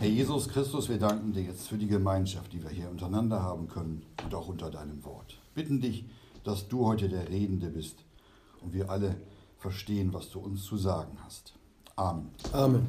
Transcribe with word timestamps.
Herr 0.00 0.08
Jesus 0.08 0.48
Christus, 0.48 0.88
wir 0.88 0.98
danken 0.98 1.32
dir 1.32 1.42
jetzt 1.42 1.66
für 1.66 1.76
die 1.76 1.88
Gemeinschaft, 1.88 2.52
die 2.52 2.62
wir 2.62 2.70
hier 2.70 2.88
untereinander 2.88 3.42
haben 3.42 3.66
können 3.66 4.02
und 4.24 4.32
auch 4.32 4.46
unter 4.46 4.70
deinem 4.70 5.04
Wort. 5.04 5.36
Bitten 5.56 5.80
dich, 5.80 6.04
dass 6.44 6.68
du 6.68 6.86
heute 6.86 7.08
der 7.08 7.28
Redende 7.28 7.66
bist 7.66 8.04
und 8.62 8.72
wir 8.72 8.90
alle 8.90 9.16
verstehen, 9.58 10.12
was 10.12 10.30
du 10.30 10.38
uns 10.38 10.62
zu 10.62 10.76
sagen 10.76 11.18
hast. 11.24 11.52
Amen. 11.96 12.28
Amen. 12.52 12.86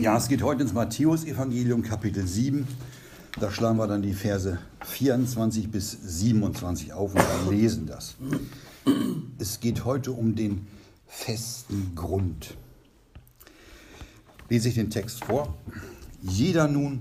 Ja, 0.00 0.16
es 0.16 0.28
geht 0.28 0.42
heute 0.42 0.62
ins 0.62 0.72
Matthäus-Evangelium, 0.72 1.82
Kapitel 1.82 2.26
7. 2.26 2.66
Da 3.38 3.50
schlagen 3.50 3.76
wir 3.76 3.88
dann 3.88 4.00
die 4.00 4.14
Verse 4.14 4.58
24 4.86 5.70
bis 5.70 5.90
27 5.90 6.94
auf 6.94 7.14
und 7.14 7.50
lesen 7.50 7.84
das. 7.84 8.16
Es 9.38 9.60
geht 9.60 9.84
heute 9.84 10.12
um 10.12 10.34
den 10.34 10.66
festen 11.06 11.92
Grund. 11.94 12.56
Lese 14.48 14.68
ich 14.68 14.74
den 14.74 14.90
Text 14.90 15.24
vor. 15.24 15.56
Jeder 16.22 16.68
nun, 16.68 17.00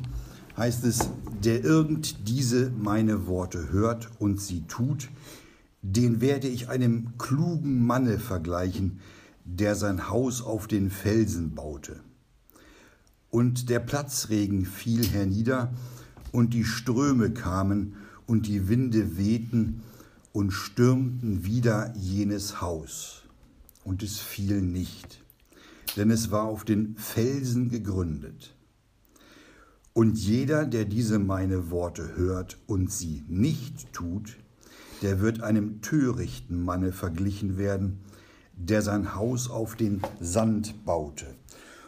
heißt 0.57 0.85
es, 0.85 1.09
der 1.43 1.63
irgend 1.63 2.27
diese 2.27 2.71
meine 2.71 3.27
Worte 3.27 3.71
hört 3.71 4.09
und 4.20 4.41
sie 4.41 4.62
tut, 4.67 5.09
den 5.81 6.21
werde 6.21 6.48
ich 6.48 6.70
einem 6.70 7.17
klugen 7.17 7.85
Manne 7.85 8.20
vergleichen, 8.20 8.99
der 9.43 9.76
sein 9.76 10.09
Haus 10.09 10.41
auf 10.41 10.67
den 10.67 10.90
Felsen 10.90 11.53
baute. 11.53 11.99
Und 13.29 13.70
der 13.70 13.79
Platzregen 13.79 14.65
fiel 14.65 15.05
hernieder, 15.05 15.73
und 16.31 16.53
die 16.53 16.65
Ströme 16.65 17.31
kamen, 17.31 17.95
und 18.26 18.48
die 18.48 18.67
Winde 18.67 19.17
wehten 19.17 19.84
und 20.34 20.51
stürmten 20.51 21.45
wieder 21.45 21.93
jenes 21.95 22.59
Haus. 22.62 23.24
Und 23.85 24.02
es 24.02 24.20
fiel 24.20 24.63
nicht, 24.63 25.23
denn 25.95 26.09
es 26.09 26.31
war 26.31 26.45
auf 26.45 26.66
den 26.66 26.98
Felsen 26.98 27.70
gegründet. 27.70 28.55
Und 29.93 30.18
jeder, 30.18 30.65
der 30.65 30.85
diese 30.85 31.20
meine 31.20 31.70
Worte 31.70 32.18
hört 32.18 32.57
und 32.65 32.91
sie 32.91 33.24
nicht 33.27 33.93
tut, 33.93 34.37
der 35.04 35.21
wird 35.21 35.41
einem 35.41 35.82
törichten 35.82 36.63
Manne 36.63 36.93
verglichen 36.93 37.57
werden, 37.57 37.99
der 38.55 38.82
sein 38.82 39.13
Haus 39.13 39.51
auf 39.51 39.76
den 39.76 40.02
Sand 40.20 40.84
baute. 40.84 41.27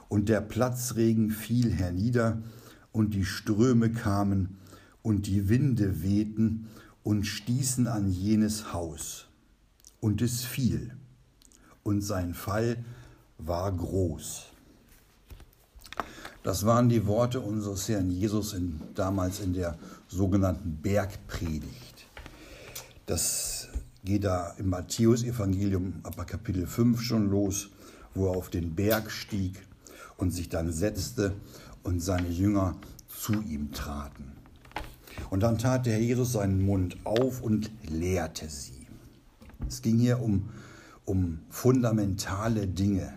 Und 0.07 0.29
der 0.29 0.41
Platzregen 0.41 1.31
fiel 1.31 1.71
hernieder, 1.71 2.43
und 2.91 3.15
die 3.15 3.25
Ströme 3.25 3.91
kamen, 3.91 4.57
und 5.01 5.25
die 5.25 5.49
Winde 5.49 6.03
wehten 6.03 6.67
und 7.01 7.23
stießen 7.25 7.87
an 7.87 8.07
jenes 8.07 8.71
Haus. 8.71 9.29
Und 9.99 10.21
es 10.21 10.43
fiel, 10.43 10.95
und 11.87 12.01
sein 12.01 12.33
Fall 12.33 12.83
war 13.37 13.71
groß. 13.71 14.47
Das 16.43 16.65
waren 16.65 16.89
die 16.89 17.07
Worte 17.07 17.39
unseres 17.39 17.87
Herrn 17.87 18.11
Jesus 18.11 18.53
in, 18.53 18.81
damals 18.93 19.39
in 19.39 19.53
der 19.53 19.77
sogenannten 20.09 20.79
Bergpredigt. 20.81 22.05
Das 23.05 23.69
geht 24.03 24.25
da 24.25 24.53
im 24.57 24.69
Matthäusevangelium 24.69 26.01
ab 26.03 26.27
Kapitel 26.27 26.67
5 26.67 27.01
schon 27.01 27.29
los, 27.29 27.69
wo 28.13 28.27
er 28.27 28.37
auf 28.37 28.49
den 28.49 28.75
Berg 28.75 29.09
stieg 29.09 29.65
und 30.17 30.31
sich 30.31 30.49
dann 30.49 30.73
setzte 30.73 31.35
und 31.83 32.01
seine 32.01 32.27
Jünger 32.27 32.75
zu 33.07 33.41
ihm 33.43 33.71
traten. 33.71 34.33
Und 35.29 35.41
dann 35.41 35.57
tat 35.57 35.85
der 35.85 35.93
Herr 35.93 36.01
Jesus 36.01 36.33
seinen 36.33 36.65
Mund 36.65 36.97
auf 37.05 37.41
und 37.41 37.71
lehrte 37.89 38.49
sie. 38.49 38.87
Es 39.69 39.81
ging 39.81 39.97
hier 39.99 40.21
um, 40.21 40.49
um 41.07 41.39
fundamentale 41.49 42.67
Dinge, 42.67 43.13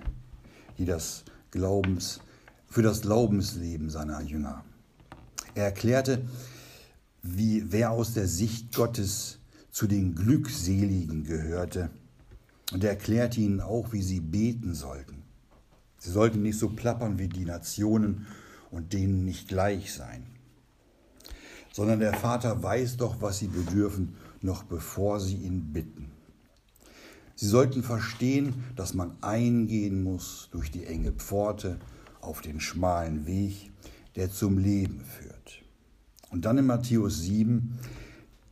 die 0.78 0.84
das 0.84 1.24
Glaubens 1.50 2.20
für 2.68 2.82
das 2.82 3.02
Glaubensleben 3.02 3.90
seiner 3.90 4.22
Jünger. 4.22 4.64
Er 5.56 5.64
erklärte, 5.64 6.22
wie 7.22 7.72
wer 7.72 7.90
aus 7.90 8.14
der 8.14 8.28
Sicht 8.28 8.74
Gottes 8.74 9.40
zu 9.72 9.88
den 9.88 10.14
Glückseligen 10.14 11.24
gehörte. 11.24 11.90
Und 12.72 12.84
er 12.84 12.90
erklärte 12.90 13.40
ihnen 13.40 13.60
auch, 13.60 13.92
wie 13.92 14.02
sie 14.02 14.20
beten 14.20 14.74
sollten. 14.74 15.24
Sie 15.98 16.10
sollten 16.10 16.42
nicht 16.42 16.58
so 16.58 16.68
plappern 16.68 17.18
wie 17.18 17.28
die 17.28 17.44
Nationen 17.44 18.28
und 18.70 18.92
denen 18.92 19.24
nicht 19.24 19.48
gleich 19.48 19.92
sein, 19.92 20.24
sondern 21.72 21.98
der 21.98 22.14
Vater 22.14 22.62
weiß 22.62 22.98
doch, 22.98 23.20
was 23.20 23.40
sie 23.40 23.48
bedürfen, 23.48 24.14
noch 24.42 24.62
bevor 24.62 25.18
sie 25.18 25.36
ihn 25.36 25.72
bitten. 25.72 26.09
Sie 27.40 27.46
sollten 27.46 27.82
verstehen, 27.82 28.64
dass 28.76 28.92
man 28.92 29.16
eingehen 29.22 30.02
muss 30.02 30.50
durch 30.52 30.70
die 30.70 30.84
enge 30.84 31.12
Pforte, 31.12 31.80
auf 32.20 32.42
den 32.42 32.60
schmalen 32.60 33.24
Weg, 33.24 33.72
der 34.14 34.30
zum 34.30 34.58
Leben 34.58 35.00
führt. 35.00 35.62
Und 36.28 36.44
dann 36.44 36.58
in 36.58 36.66
Matthäus 36.66 37.22
7, 37.22 37.78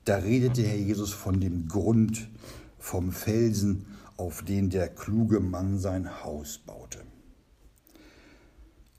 da 0.07 0.17
redete 0.17 0.63
Herr 0.63 0.79
Jesus 0.79 1.13
von 1.13 1.39
dem 1.39 1.69
Grund, 1.69 2.31
vom 2.79 3.13
Felsen, 3.13 3.85
auf 4.17 4.43
den 4.43 4.71
der 4.71 4.89
kluge 4.89 5.41
Mann 5.41 5.79
sein 5.79 6.25
Haus 6.25 6.57
baute. 6.57 7.01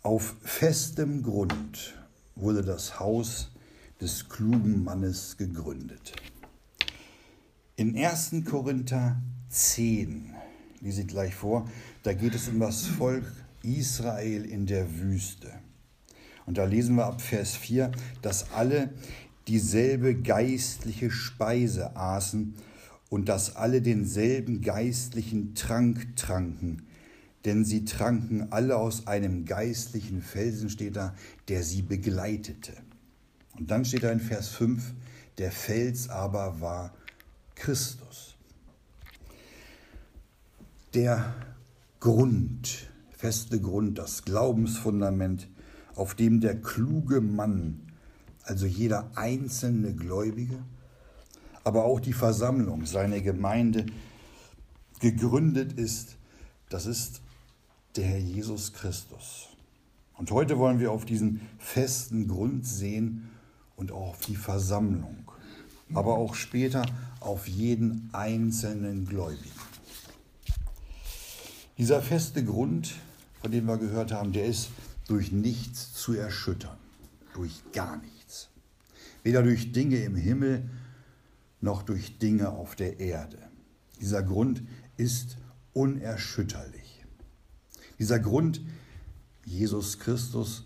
Auf 0.03 0.35
festem 0.43 1.23
Grund 1.23 1.95
wurde 2.35 2.61
das 2.61 2.99
Haus 2.99 3.49
des 3.99 4.29
klugen 4.29 4.83
Mannes 4.83 5.35
gegründet. 5.37 6.13
In 7.75 7.97
1. 7.97 8.35
Korinther 8.45 9.19
10, 9.49 10.33
lese 10.81 11.01
ich 11.01 11.07
gleich 11.07 11.35
vor, 11.35 11.69
da 12.03 12.13
geht 12.13 12.35
es 12.35 12.47
um 12.47 12.59
das 12.59 12.85
Volk 12.85 13.25
Israel 13.63 14.45
in 14.45 14.65
der 14.65 14.99
Wüste. 14.99 15.51
Und 16.45 16.57
da 16.57 16.65
lesen 16.65 16.95
wir 16.95 17.05
ab 17.05 17.21
Vers 17.21 17.55
4, 17.55 17.91
dass 18.21 18.51
alle 18.53 18.93
dieselbe 19.47 20.15
geistliche 20.15 21.11
Speise 21.11 21.95
aßen 21.95 22.55
und 23.09 23.29
dass 23.29 23.55
alle 23.55 23.81
denselben 23.81 24.61
geistlichen 24.61 25.55
Trank 25.55 26.15
tranken, 26.15 26.83
denn 27.45 27.65
sie 27.65 27.85
tranken 27.85 28.51
alle 28.51 28.77
aus 28.77 29.07
einem 29.07 29.45
geistlichen 29.45 30.21
Felsen, 30.21 30.69
steht 30.69 30.95
da, 30.95 31.15
der 31.47 31.63
sie 31.63 31.81
begleitete. 31.81 32.73
Und 33.57 33.71
dann 33.71 33.85
steht 33.85 34.03
da 34.03 34.11
in 34.11 34.19
Vers 34.19 34.49
5, 34.49 34.93
der 35.37 35.51
Fels 35.51 36.09
aber 36.09 36.61
war 36.61 36.93
Christus. 37.55 38.28
Der 40.93 41.35
Grund 41.99 42.89
feste 43.19 43.59
Grund, 43.59 43.97
das 43.97 44.23
Glaubensfundament, 44.23 45.49
auf 45.93 46.15
dem 46.15 46.39
der 46.39 46.61
kluge 46.61 47.19
Mann, 47.19 47.81
also 48.43 48.65
jeder 48.65 49.11
einzelne 49.15 49.93
Gläubige, 49.93 50.57
aber 51.65 51.83
auch 51.83 51.99
die 51.99 52.13
Versammlung, 52.13 52.85
seine 52.85 53.21
Gemeinde, 53.21 53.87
gegründet 55.01 55.73
ist, 55.73 56.15
das 56.69 56.85
ist 56.85 57.19
der 57.97 58.05
Herr 58.05 58.19
Jesus 58.19 58.71
Christus. 58.71 59.49
Und 60.17 60.31
heute 60.31 60.57
wollen 60.57 60.79
wir 60.79 60.93
auf 60.93 61.03
diesen 61.03 61.41
festen 61.57 62.29
Grund 62.29 62.65
sehen 62.65 63.29
und 63.75 63.91
auch 63.91 64.11
auf 64.11 64.19
die 64.21 64.37
Versammlung, 64.37 65.29
aber 65.93 66.17
auch 66.17 66.35
später 66.35 66.85
auf 67.19 67.49
jeden 67.49 68.09
einzelnen 68.13 69.05
Gläubigen. 69.05 69.58
Dieser 71.79 72.03
feste 72.03 72.43
Grund 72.43 72.93
von 73.41 73.51
dem 73.51 73.65
wir 73.65 73.77
gehört 73.77 74.11
haben, 74.11 74.31
der 74.33 74.45
ist 74.45 74.69
durch 75.07 75.31
nichts 75.31 75.93
zu 75.93 76.13
erschüttern, 76.13 76.77
durch 77.33 77.63
gar 77.71 77.97
nichts. 77.97 78.49
Weder 79.23 79.43
durch 79.43 79.71
Dinge 79.71 79.97
im 79.97 80.15
Himmel 80.15 80.69
noch 81.61 81.83
durch 81.83 82.17
Dinge 82.19 82.49
auf 82.49 82.75
der 82.75 82.99
Erde. 82.99 83.37
Dieser 83.99 84.23
Grund 84.23 84.61
ist 84.97 85.37
unerschütterlich. 85.73 87.05
Dieser 87.97 88.19
Grund, 88.19 88.61
Jesus 89.45 89.99
Christus, 89.99 90.65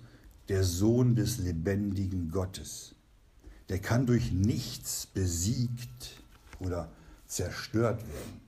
der 0.50 0.64
Sohn 0.64 1.16
des 1.16 1.38
lebendigen 1.38 2.30
Gottes, 2.30 2.96
der 3.70 3.80
kann 3.80 4.06
durch 4.06 4.32
nichts 4.32 5.08
besiegt 5.08 6.22
oder 6.60 6.92
zerstört 7.28 8.02
werden. 8.02 8.42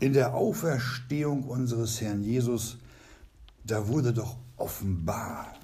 In 0.00 0.12
der 0.12 0.34
Auferstehung 0.34 1.44
unseres 1.44 2.00
Herrn 2.00 2.22
Jesus, 2.22 2.78
da 3.64 3.88
wurde 3.88 4.12
doch 4.12 4.36
offenbar, 4.56 5.54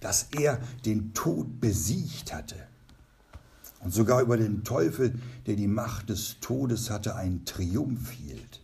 dass 0.00 0.28
er 0.32 0.60
den 0.84 1.12
Tod 1.12 1.60
besiegt 1.60 2.34
hatte. 2.34 2.56
Und 3.80 3.92
sogar 3.92 4.20
über 4.20 4.36
den 4.36 4.62
Teufel, 4.64 5.18
der 5.46 5.56
die 5.56 5.68
Macht 5.68 6.10
des 6.10 6.40
Todes 6.40 6.90
hatte, 6.90 7.16
ein 7.16 7.44
Triumph 7.44 8.10
hielt. 8.10 8.62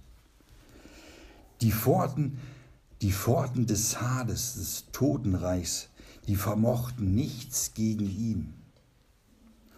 Die 1.63 1.73
Pforten, 1.73 2.39
die 3.01 3.13
Pforten 3.13 3.67
des 3.67 4.01
Hades, 4.01 4.55
des 4.55 4.85
Totenreichs, 4.93 5.89
die 6.27 6.37
vermochten 6.37 7.15
nichts 7.15 7.73
gegen 7.75 8.09
ihn. 8.09 8.55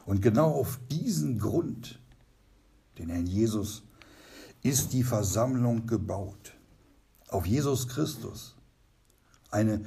Und 0.07 0.23
genau 0.23 0.51
auf 0.51 0.81
diesen 0.91 1.39
Grund, 1.39 2.01
den 2.99 3.11
Herrn 3.11 3.27
Jesus 3.27 3.83
ist 4.69 4.93
die 4.93 5.05
Versammlung 5.05 5.87
gebaut. 5.87 6.55
auf 7.31 7.47
Jesus 7.47 7.89
Christus, 7.89 8.55
eine 9.51 9.85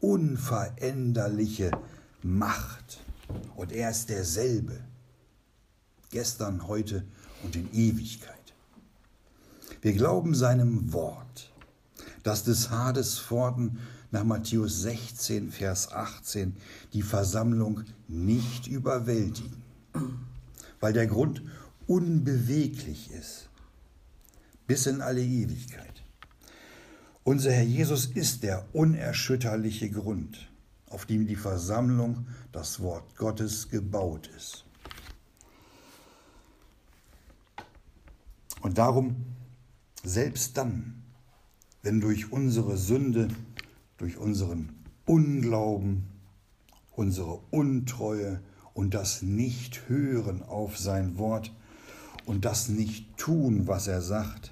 unveränderliche 0.00 1.70
Macht. 2.22 3.00
Und 3.56 3.72
er 3.72 3.90
ist 3.90 4.10
derselbe, 4.10 4.78
gestern, 6.10 6.66
heute 6.66 7.04
und 7.42 7.56
in 7.56 7.72
Ewigkeit. 7.72 8.36
Wir 9.80 9.94
glauben 9.94 10.34
seinem 10.34 10.92
Wort, 10.92 11.50
dass 12.22 12.44
des 12.44 12.70
Hades 12.70 13.18
Pforten 13.18 13.78
nach 14.10 14.24
Matthäus 14.24 14.82
16, 14.82 15.50
Vers 15.50 15.92
18 15.92 16.56
die 16.92 17.02
Versammlung 17.02 17.84
nicht 18.08 18.66
überwältigen, 18.66 19.62
weil 20.80 20.92
der 20.92 21.06
Grund 21.06 21.42
unbeweglich 21.86 23.10
ist, 23.10 23.48
bis 24.72 24.86
in 24.86 25.02
alle 25.02 25.22
Ewigkeit. 25.22 26.02
Unser 27.24 27.52
Herr 27.52 27.62
Jesus 27.62 28.06
ist 28.06 28.42
der 28.42 28.64
unerschütterliche 28.72 29.90
Grund, 29.90 30.50
auf 30.88 31.04
dem 31.04 31.26
die 31.26 31.36
Versammlung, 31.36 32.26
das 32.52 32.80
Wort 32.80 33.14
Gottes, 33.16 33.68
gebaut 33.68 34.30
ist. 34.34 34.64
Und 38.62 38.78
darum, 38.78 39.16
selbst 40.04 40.56
dann, 40.56 41.02
wenn 41.82 42.00
durch 42.00 42.32
unsere 42.32 42.78
Sünde 42.78 43.28
durch 43.98 44.16
unseren 44.16 44.70
Unglauben, 45.04 46.08
unsere 46.92 47.42
Untreue 47.50 48.40
und 48.72 48.94
das 48.94 49.20
Nicht-Hören 49.20 50.42
auf 50.42 50.78
sein 50.78 51.18
Wort 51.18 51.52
und 52.26 52.44
das 52.44 52.68
Nicht-Tun, 52.68 53.66
was 53.66 53.86
er 53.86 54.00
sagt. 54.00 54.51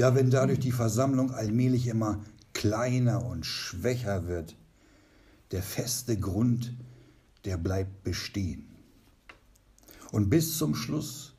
Ja, 0.00 0.14
wenn 0.14 0.30
dadurch 0.30 0.60
die 0.60 0.72
Versammlung 0.72 1.30
allmählich 1.30 1.86
immer 1.86 2.24
kleiner 2.54 3.22
und 3.22 3.44
schwächer 3.44 4.26
wird, 4.26 4.56
der 5.50 5.62
feste 5.62 6.18
Grund, 6.18 6.74
der 7.44 7.58
bleibt 7.58 8.02
bestehen. 8.02 8.64
Und 10.10 10.30
bis 10.30 10.56
zum 10.56 10.74
Schluss, 10.74 11.34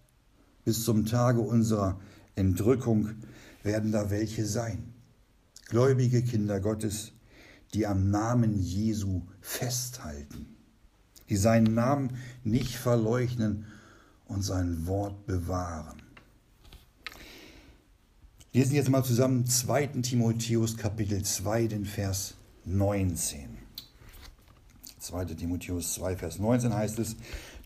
bis 0.63 0.85
zum 0.85 1.07
Tage 1.07 1.39
unserer 1.39 1.99
Entrückung, 2.35 3.09
werden 3.63 3.91
da 3.91 4.11
welche 4.11 4.45
sein. 4.45 4.93
Gläubige 5.65 6.21
Kinder 6.21 6.59
Gottes, 6.59 7.13
die 7.73 7.87
am 7.87 8.11
Namen 8.11 8.61
Jesu 8.61 9.23
festhalten, 9.39 10.55
die 11.29 11.37
seinen 11.37 11.73
Namen 11.73 12.15
nicht 12.43 12.77
verleugnen 12.77 13.65
und 14.25 14.43
sein 14.43 14.85
Wort 14.85 15.25
bewahren. 15.25 16.00
Wir 18.53 18.63
lesen 18.63 18.75
jetzt 18.75 18.89
mal 18.89 19.01
zusammen 19.01 19.45
2. 19.45 19.87
Timotheus 20.01 20.75
Kapitel 20.75 21.23
2, 21.23 21.67
den 21.67 21.85
Vers 21.85 22.33
19. 22.65 23.57
2. 24.99 25.25
Timotheus 25.25 25.93
2, 25.93 26.17
Vers 26.17 26.37
19 26.37 26.73
heißt 26.73 26.99
es, 26.99 27.15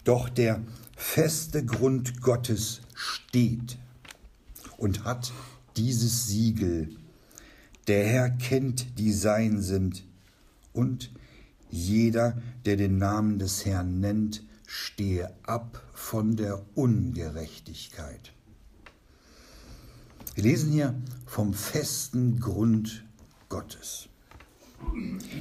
doch 0.04 0.30
der 0.30 0.62
feste 0.96 1.66
Grund 1.66 2.22
Gottes 2.22 2.82
steht 2.94 3.80
und 4.78 5.06
hat 5.06 5.34
dieses 5.76 6.28
Siegel 6.28 6.96
der 7.88 8.06
Herr 8.06 8.30
kennt, 8.30 9.00
die 9.00 9.12
sein 9.12 9.64
sind, 9.64 10.04
und 10.72 11.12
jeder, 11.72 12.40
der 12.66 12.78
den 12.78 13.00
Namen 13.00 13.40
des 13.40 13.66
Herrn 13.66 14.02
nennt, 14.02 14.44
stehe 14.68 15.34
ab 15.48 15.82
von 15.96 16.36
der 16.36 16.64
Ungerechtigkeit. 16.76 18.36
Wir 20.36 20.44
lesen 20.44 20.74
hier 20.74 20.94
vom 21.26 21.54
festen 21.54 22.42
Grund 22.42 23.06
Gottes. 23.48 24.10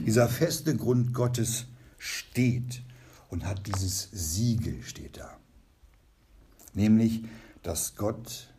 Dieser 0.07 0.29
feste 0.29 0.77
Grund 0.77 1.13
Gottes 1.13 1.67
steht 1.99 2.81
und 3.29 3.45
hat 3.45 3.67
dieses 3.67 4.09
Siegel, 4.13 4.85
steht 4.85 5.17
da. 5.17 5.37
Nämlich, 6.75 7.25
dass 7.65 7.97
Gott, 7.97 8.55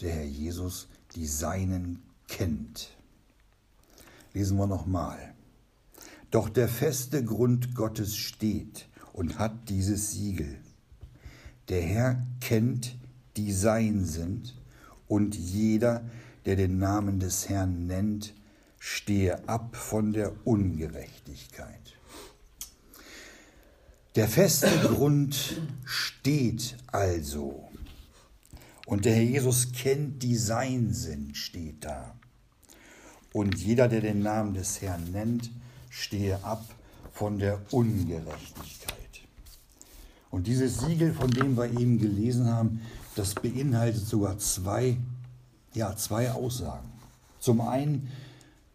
der 0.00 0.10
Herr 0.14 0.24
Jesus, 0.24 0.88
die 1.14 1.28
Seinen 1.28 2.02
kennt. 2.26 2.96
Lesen 4.34 4.58
wir 4.58 4.66
nochmal. 4.66 5.32
Doch 6.32 6.48
der 6.48 6.68
feste 6.68 7.24
Grund 7.24 7.76
Gottes 7.76 8.16
steht 8.16 8.88
und 9.12 9.38
hat 9.38 9.68
dieses 9.68 10.10
Siegel. 10.10 10.58
Der 11.68 11.82
Herr 11.82 12.26
kennt, 12.40 12.96
die 13.36 13.52
sein 13.52 14.04
sind, 14.04 14.57
und 15.08 15.34
jeder, 15.34 16.04
der 16.44 16.56
den 16.56 16.78
Namen 16.78 17.18
des 17.18 17.48
Herrn 17.48 17.86
nennt, 17.86 18.34
stehe 18.78 19.48
ab 19.48 19.74
von 19.74 20.12
der 20.12 20.32
Ungerechtigkeit. 20.46 21.98
Der 24.14 24.28
feste 24.28 24.68
Grund 24.80 25.60
steht 25.84 26.76
also. 26.88 27.68
Und 28.86 29.04
der 29.04 29.14
Herr 29.14 29.22
Jesus 29.22 29.72
kennt, 29.72 30.22
die 30.22 30.36
sein 30.36 30.92
sind, 30.92 31.36
steht 31.36 31.84
da. 31.84 32.14
Und 33.32 33.58
jeder, 33.58 33.88
der 33.88 34.00
den 34.00 34.22
Namen 34.22 34.54
des 34.54 34.80
Herrn 34.80 35.12
nennt, 35.12 35.50
stehe 35.90 36.42
ab 36.42 36.64
von 37.12 37.38
der 37.38 37.60
Ungerechtigkeit. 37.70 38.96
Und 40.30 40.46
dieses 40.46 40.78
Siegel, 40.78 41.12
von 41.12 41.30
dem 41.30 41.56
wir 41.56 41.66
eben 41.66 41.98
gelesen 41.98 42.46
haben, 42.46 42.80
das 43.18 43.34
beinhaltet 43.34 44.06
sogar 44.06 44.38
zwei, 44.38 44.96
ja, 45.74 45.96
zwei 45.96 46.30
Aussagen. 46.30 46.88
Zum 47.40 47.60
einen, 47.60 48.08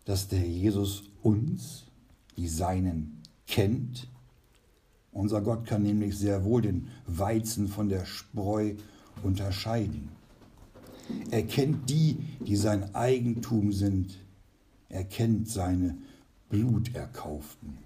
dass 0.05 0.27
der 0.27 0.45
Jesus 0.45 1.03
uns, 1.21 1.85
die 2.35 2.47
Seinen, 2.47 3.21
kennt. 3.47 4.07
Unser 5.11 5.41
Gott 5.41 5.65
kann 5.65 5.83
nämlich 5.83 6.17
sehr 6.17 6.43
wohl 6.43 6.61
den 6.61 6.89
Weizen 7.07 7.67
von 7.67 7.87
der 7.87 8.05
Spreu 8.05 8.73
unterscheiden. 9.21 10.09
Er 11.31 11.43
kennt 11.43 11.89
die, 11.89 12.17
die 12.45 12.55
sein 12.55 12.95
Eigentum 12.95 13.71
sind, 13.71 14.17
er 14.89 15.03
kennt 15.03 15.49
seine 15.49 15.97
Bluterkauften. 16.49 17.77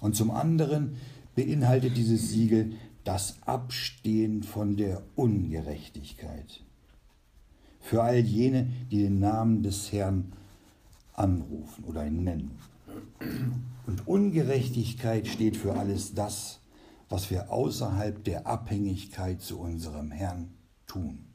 Und 0.00 0.16
zum 0.16 0.30
anderen 0.30 0.96
beinhaltet 1.34 1.96
dieses 1.96 2.30
Siegel 2.30 2.72
das 3.06 3.36
Abstehen 3.46 4.42
von 4.42 4.76
der 4.76 5.00
Ungerechtigkeit. 5.14 6.64
Für 7.80 8.02
all 8.02 8.18
jene, 8.18 8.68
die 8.90 9.02
den 9.02 9.20
Namen 9.20 9.62
des 9.62 9.92
Herrn 9.92 10.32
anrufen 11.12 11.84
oder 11.84 12.04
ihn 12.04 12.24
nennen. 12.24 12.58
Und 13.86 14.08
Ungerechtigkeit 14.08 15.28
steht 15.28 15.56
für 15.56 15.76
alles 15.76 16.14
das, 16.14 16.58
was 17.08 17.30
wir 17.30 17.52
außerhalb 17.52 18.24
der 18.24 18.48
Abhängigkeit 18.48 19.40
zu 19.40 19.60
unserem 19.60 20.10
Herrn 20.10 20.50
tun. 20.88 21.26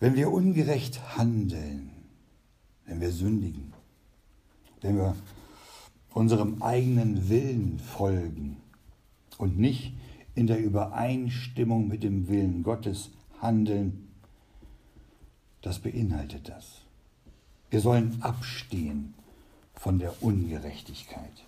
Wenn 0.00 0.16
wir 0.16 0.32
ungerecht 0.32 1.18
handeln, 1.18 1.90
wenn 2.86 3.02
wir 3.02 3.12
sündigen, 3.12 3.74
wenn 4.80 4.96
wir 4.96 5.14
unserem 6.14 6.62
eigenen 6.62 7.28
Willen 7.28 7.78
folgen 7.80 8.56
und 9.38 9.58
nicht 9.58 9.94
in 10.34 10.46
der 10.46 10.60
Übereinstimmung 10.60 11.88
mit 11.88 12.02
dem 12.02 12.28
Willen 12.28 12.62
Gottes 12.62 13.10
handeln, 13.40 14.08
das 15.62 15.78
beinhaltet 15.78 16.48
das. 16.48 16.82
Wir 17.70 17.80
sollen 17.80 18.18
abstehen 18.20 19.14
von 19.74 19.98
der 19.98 20.22
Ungerechtigkeit. 20.22 21.44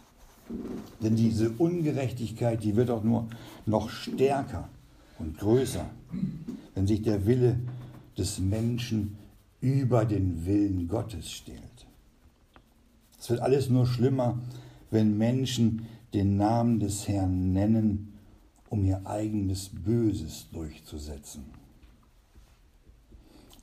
Denn 1.03 1.17
diese 1.17 1.51
Ungerechtigkeit, 1.51 2.63
die 2.63 2.77
wird 2.77 2.91
auch 2.91 3.05
nur 3.05 3.29
noch 3.67 3.91
stärker 3.91 4.69
und 5.19 5.39
größer, 5.39 5.87
wenn 6.75 6.87
sich 6.87 7.03
der 7.03 7.27
Wille 7.27 7.61
des 8.19 8.39
Menschen 8.39 9.17
über 9.61 10.05
den 10.05 10.45
Willen 10.47 10.89
Gottes 10.89 11.31
stellt. 11.31 11.61
Es 13.19 13.31
wird 13.31 13.41
alles 13.41 13.69
nur 13.69 13.87
schlimmer, 13.87 14.39
wenn 14.91 15.17
Menschen 15.19 15.87
den 16.15 16.37
Namen 16.37 16.81
des 16.81 17.09
Herrn 17.09 17.53
nennen, 17.53 18.19
um 18.69 18.85
ihr 18.85 19.07
eigenes 19.07 19.69
Böses 19.69 20.49
durchzusetzen. 20.53 21.45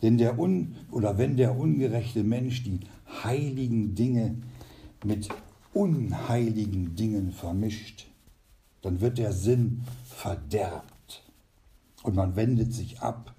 Denn 0.01 0.17
der 0.17 0.37
un 0.37 0.75
oder 0.91 1.17
wenn 1.17 1.37
der 1.37 1.57
ungerechte 1.57 2.23
Mensch 2.23 2.63
die 2.63 2.81
heiligen 3.23 3.95
Dinge 3.95 4.35
mit 5.03 5.29
unheiligen 5.73 6.95
Dingen 6.95 7.31
vermischt, 7.31 8.07
dann 8.81 9.01
wird 9.01 9.17
der 9.17 9.33
Sinn 9.33 9.83
verderbt 10.05 11.23
und 12.03 12.15
man 12.15 12.35
wendet 12.35 12.73
sich 12.73 13.01
ab 13.01 13.33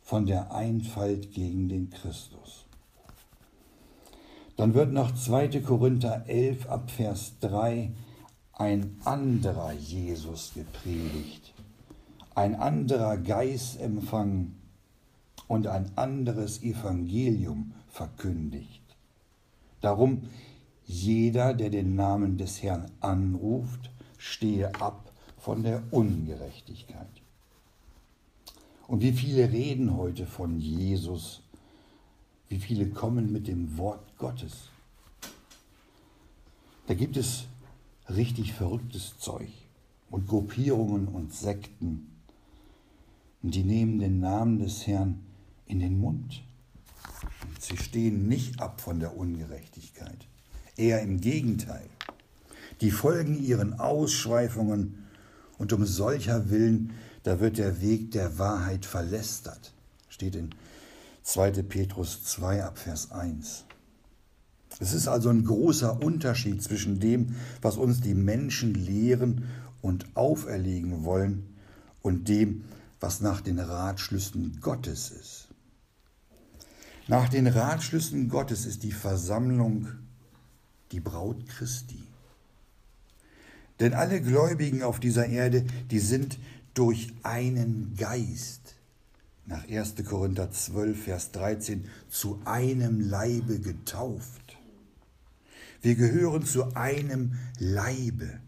von 0.00 0.26
der 0.26 0.54
Einfalt 0.54 1.32
gegen 1.32 1.68
den 1.68 1.90
Christus. 1.90 2.66
Dann 4.56 4.74
wird 4.74 4.92
nach 4.92 5.14
2. 5.14 5.60
Korinther 5.60 6.24
11 6.26 6.68
ab 6.68 6.90
Vers 6.90 7.34
3 7.40 7.92
ein 8.62 8.96
anderer 9.04 9.72
Jesus 9.72 10.52
gepredigt, 10.54 11.52
ein 12.36 12.54
anderer 12.54 13.16
Geist 13.16 13.80
empfangen 13.80 14.54
und 15.48 15.66
ein 15.66 15.90
anderes 15.98 16.62
Evangelium 16.62 17.72
verkündigt. 17.88 18.84
Darum, 19.80 20.28
jeder, 20.86 21.54
der 21.54 21.70
den 21.70 21.96
Namen 21.96 22.38
des 22.38 22.62
Herrn 22.62 22.86
anruft, 23.00 23.90
stehe 24.16 24.72
ab 24.76 25.10
von 25.38 25.64
der 25.64 25.82
Ungerechtigkeit. 25.90 27.08
Und 28.86 29.02
wie 29.02 29.12
viele 29.12 29.50
reden 29.50 29.96
heute 29.96 30.24
von 30.24 30.60
Jesus? 30.60 31.42
Wie 32.48 32.60
viele 32.60 32.90
kommen 32.90 33.32
mit 33.32 33.48
dem 33.48 33.76
Wort 33.76 34.16
Gottes? 34.18 34.68
Da 36.86 36.94
gibt 36.94 37.16
es 37.16 37.46
richtig 38.16 38.52
verrücktes 38.52 39.18
Zeug 39.18 39.48
und 40.10 40.28
Gruppierungen 40.28 41.08
und 41.08 41.32
Sekten. 41.32 42.08
Und 43.42 43.54
die 43.54 43.64
nehmen 43.64 43.98
den 43.98 44.20
Namen 44.20 44.58
des 44.58 44.86
Herrn 44.86 45.20
in 45.66 45.80
den 45.80 45.98
Mund. 45.98 46.42
Und 47.46 47.62
sie 47.62 47.76
stehen 47.76 48.28
nicht 48.28 48.60
ab 48.60 48.80
von 48.80 49.00
der 49.00 49.16
Ungerechtigkeit. 49.16 50.26
Eher 50.76 51.02
im 51.02 51.20
Gegenteil. 51.20 51.88
Die 52.80 52.90
folgen 52.90 53.42
ihren 53.42 53.78
Ausschweifungen 53.78 55.06
und 55.58 55.72
um 55.72 55.84
solcher 55.84 56.50
Willen, 56.50 56.92
da 57.22 57.40
wird 57.40 57.58
der 57.58 57.80
Weg 57.80 58.10
der 58.10 58.38
Wahrheit 58.38 58.84
verlästert. 58.84 59.72
Steht 60.08 60.34
in 60.34 60.50
2. 61.22 61.62
Petrus 61.62 62.24
2 62.24 62.64
ab 62.64 62.78
Vers 62.78 63.12
1. 63.12 63.64
Es 64.80 64.92
ist 64.92 65.08
also 65.08 65.28
ein 65.28 65.44
großer 65.44 66.02
Unterschied 66.02 66.62
zwischen 66.62 66.98
dem, 66.98 67.36
was 67.60 67.76
uns 67.76 68.00
die 68.00 68.14
Menschen 68.14 68.74
lehren 68.74 69.44
und 69.80 70.06
auferlegen 70.16 71.04
wollen, 71.04 71.52
und 72.02 72.28
dem, 72.28 72.64
was 73.00 73.20
nach 73.20 73.40
den 73.40 73.58
Ratschlüssen 73.58 74.58
Gottes 74.60 75.10
ist. 75.10 75.48
Nach 77.08 77.28
den 77.28 77.46
Ratschlüssen 77.46 78.28
Gottes 78.28 78.66
ist 78.66 78.82
die 78.82 78.92
Versammlung 78.92 79.88
die 80.92 81.00
Braut 81.00 81.48
Christi. 81.48 82.02
Denn 83.80 83.94
alle 83.94 84.20
Gläubigen 84.20 84.82
auf 84.82 85.00
dieser 85.00 85.26
Erde, 85.26 85.64
die 85.90 85.98
sind 85.98 86.38
durch 86.74 87.12
einen 87.22 87.94
Geist, 87.96 88.76
nach 89.46 89.68
1. 89.68 89.94
Korinther 90.04 90.52
12, 90.52 91.04
Vers 91.04 91.32
13, 91.32 91.88
zu 92.08 92.40
einem 92.44 93.00
Leibe 93.00 93.58
getauft. 93.58 94.41
Wir 95.82 95.96
gehören 95.96 96.44
zu 96.44 96.74
einem 96.76 97.32
Leibe. 97.58 98.38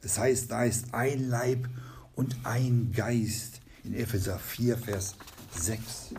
Das 0.00 0.18
heißt, 0.18 0.50
da 0.50 0.64
ist 0.64 0.94
ein 0.94 1.28
Leib 1.28 1.68
und 2.16 2.34
ein 2.44 2.92
Geist 2.92 3.60
in 3.84 3.94
Epheser 3.94 4.38
4, 4.38 4.78
Vers 4.78 5.16
6. 5.54 6.14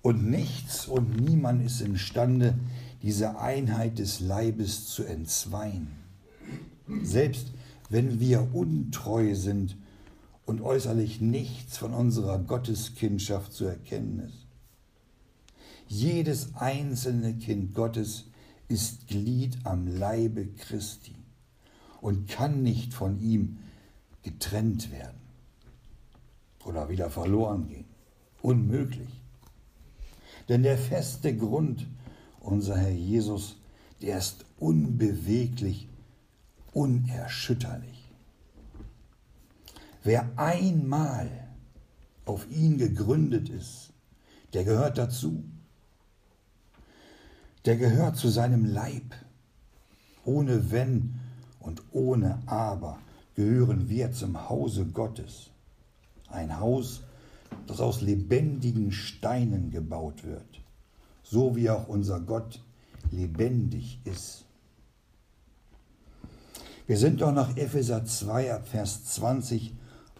Und 0.00 0.28
nichts 0.30 0.86
und 0.86 1.20
niemand 1.20 1.64
ist 1.64 1.82
imstande, 1.82 2.54
diese 3.02 3.38
Einheit 3.38 3.98
des 3.98 4.20
Leibes 4.20 4.86
zu 4.86 5.04
entzweien. 5.04 5.88
Selbst 7.02 7.52
wenn 7.90 8.20
wir 8.20 8.54
untreu 8.54 9.34
sind 9.34 9.76
und 10.46 10.62
äußerlich 10.62 11.20
nichts 11.20 11.76
von 11.76 11.92
unserer 11.92 12.38
Gotteskindschaft 12.38 13.52
zu 13.52 13.66
erkennen 13.66 14.20
ist. 14.20 14.43
Jedes 15.94 16.56
einzelne 16.56 17.34
Kind 17.34 17.72
Gottes 17.72 18.24
ist 18.66 19.06
Glied 19.06 19.58
am 19.62 19.86
Leibe 19.86 20.44
Christi 20.48 21.14
und 22.00 22.28
kann 22.28 22.64
nicht 22.64 22.92
von 22.92 23.20
ihm 23.20 23.58
getrennt 24.24 24.90
werden 24.90 25.20
oder 26.64 26.88
wieder 26.88 27.10
verloren 27.10 27.68
gehen. 27.68 27.84
Unmöglich. 28.42 29.08
Denn 30.48 30.64
der 30.64 30.78
feste 30.78 31.36
Grund, 31.36 31.86
unser 32.40 32.76
Herr 32.76 32.90
Jesus, 32.90 33.54
der 34.02 34.18
ist 34.18 34.46
unbeweglich, 34.58 35.88
unerschütterlich. 36.72 38.10
Wer 40.02 40.28
einmal 40.34 41.30
auf 42.24 42.50
ihn 42.50 42.78
gegründet 42.78 43.48
ist, 43.48 43.92
der 44.54 44.64
gehört 44.64 44.98
dazu 44.98 45.44
der 47.64 47.76
gehört 47.76 48.16
zu 48.16 48.28
seinem 48.28 48.64
Leib. 48.64 49.14
Ohne 50.24 50.70
Wenn 50.70 51.20
und 51.60 51.82
ohne 51.92 52.42
Aber 52.46 52.98
gehören 53.34 53.88
wir 53.88 54.12
zum 54.12 54.48
Hause 54.48 54.86
Gottes. 54.86 55.50
Ein 56.28 56.60
Haus, 56.60 57.02
das 57.66 57.80
aus 57.80 58.00
lebendigen 58.00 58.92
Steinen 58.92 59.70
gebaut 59.70 60.24
wird, 60.24 60.60
so 61.22 61.56
wie 61.56 61.70
auch 61.70 61.88
unser 61.88 62.20
Gott 62.20 62.60
lebendig 63.10 64.00
ist. 64.04 64.44
Wir 66.86 66.98
sind 66.98 67.22
doch 67.22 67.32
nach 67.32 67.56
Epheser 67.56 68.04
2 68.04 68.60
Vers 68.60 69.04
20 69.06 69.74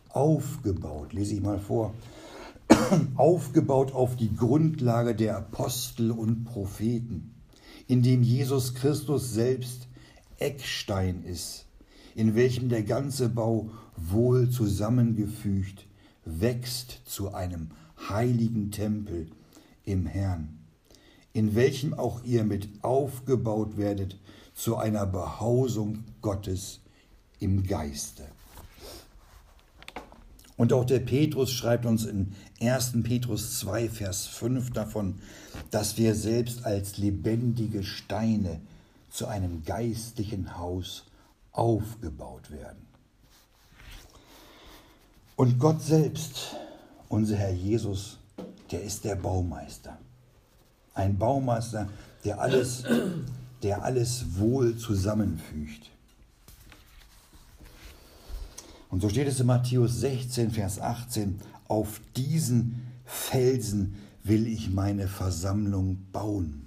aufgebaut, 0.08 1.12
lese 1.12 1.34
ich 1.34 1.42
mal 1.42 1.58
vor, 1.58 1.92
aufgebaut 3.16 3.92
auf 3.92 4.16
die 4.16 4.34
Grundlage 4.34 5.14
der 5.14 5.36
Apostel 5.36 6.10
und 6.10 6.44
Propheten 6.44 7.33
in 7.86 8.02
dem 8.02 8.22
Jesus 8.22 8.74
Christus 8.74 9.32
selbst 9.32 9.88
Eckstein 10.38 11.22
ist, 11.24 11.66
in 12.14 12.34
welchem 12.34 12.68
der 12.68 12.82
ganze 12.82 13.28
Bau 13.28 13.70
wohl 13.96 14.50
zusammengefügt 14.50 15.86
wächst 16.24 17.02
zu 17.04 17.34
einem 17.34 17.70
heiligen 18.08 18.70
Tempel 18.70 19.28
im 19.84 20.06
Herrn, 20.06 20.58
in 21.32 21.54
welchem 21.54 21.94
auch 21.94 22.24
ihr 22.24 22.44
mit 22.44 22.68
aufgebaut 22.82 23.76
werdet 23.76 24.18
zu 24.54 24.76
einer 24.76 25.06
Behausung 25.06 26.04
Gottes 26.22 26.80
im 27.40 27.64
Geiste. 27.64 28.24
Und 30.56 30.72
auch 30.72 30.84
der 30.84 31.00
Petrus 31.00 31.50
schreibt 31.50 31.84
uns 31.84 32.04
in 32.04 32.32
1. 32.60 33.02
Petrus 33.02 33.58
2, 33.58 33.88
Vers 33.88 34.26
5 34.26 34.70
davon, 34.70 35.16
dass 35.70 35.98
wir 35.98 36.14
selbst 36.14 36.64
als 36.64 36.96
lebendige 36.96 37.82
Steine 37.82 38.60
zu 39.10 39.26
einem 39.26 39.64
geistlichen 39.64 40.56
Haus 40.56 41.04
aufgebaut 41.52 42.50
werden. 42.50 42.86
Und 45.36 45.58
Gott 45.58 45.82
selbst, 45.82 46.56
unser 47.08 47.36
Herr 47.36 47.52
Jesus, 47.52 48.18
der 48.70 48.82
ist 48.82 49.04
der 49.04 49.16
Baumeister. 49.16 49.98
Ein 50.94 51.18
Baumeister, 51.18 51.88
der 52.24 52.40
alles, 52.40 52.84
der 53.62 53.82
alles 53.82 54.36
wohl 54.36 54.76
zusammenfügt. 54.76 55.90
Und 58.94 59.00
so 59.00 59.08
steht 59.08 59.26
es 59.26 59.40
in 59.40 59.48
Matthäus 59.48 59.98
16, 60.02 60.52
Vers 60.52 60.78
18, 60.78 61.40
auf 61.66 62.00
diesen 62.14 62.80
Felsen 63.04 63.96
will 64.22 64.46
ich 64.46 64.70
meine 64.70 65.08
Versammlung 65.08 65.98
bauen. 66.12 66.66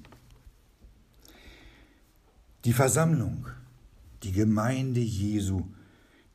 Die 2.65 2.73
Versammlung, 2.73 3.47
die 4.23 4.33
Gemeinde 4.33 4.99
Jesu, 4.99 5.67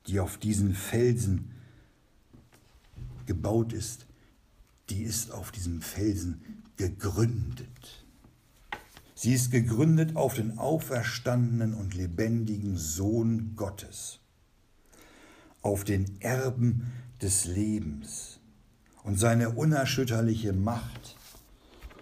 die 0.06 0.18
auf 0.18 0.38
diesen 0.38 0.72
Felsen 0.72 1.50
gebaut 3.26 3.74
ist, 3.74 4.06
die 4.88 5.02
ist 5.02 5.30
auf 5.30 5.52
diesem 5.52 5.82
Felsen 5.82 6.40
gegründet. 6.78 8.06
Sie 9.14 9.34
ist 9.34 9.50
gegründet 9.50 10.16
auf 10.16 10.32
den 10.32 10.56
auferstandenen 10.56 11.74
und 11.74 11.92
lebendigen 11.92 12.78
Sohn 12.78 13.56
Gottes 13.56 14.21
auf 15.62 15.84
den 15.84 16.20
Erben 16.20 16.92
des 17.20 17.44
Lebens 17.44 18.38
und 19.04 19.18
seine 19.18 19.50
unerschütterliche 19.50 20.52
Macht. 20.52 21.16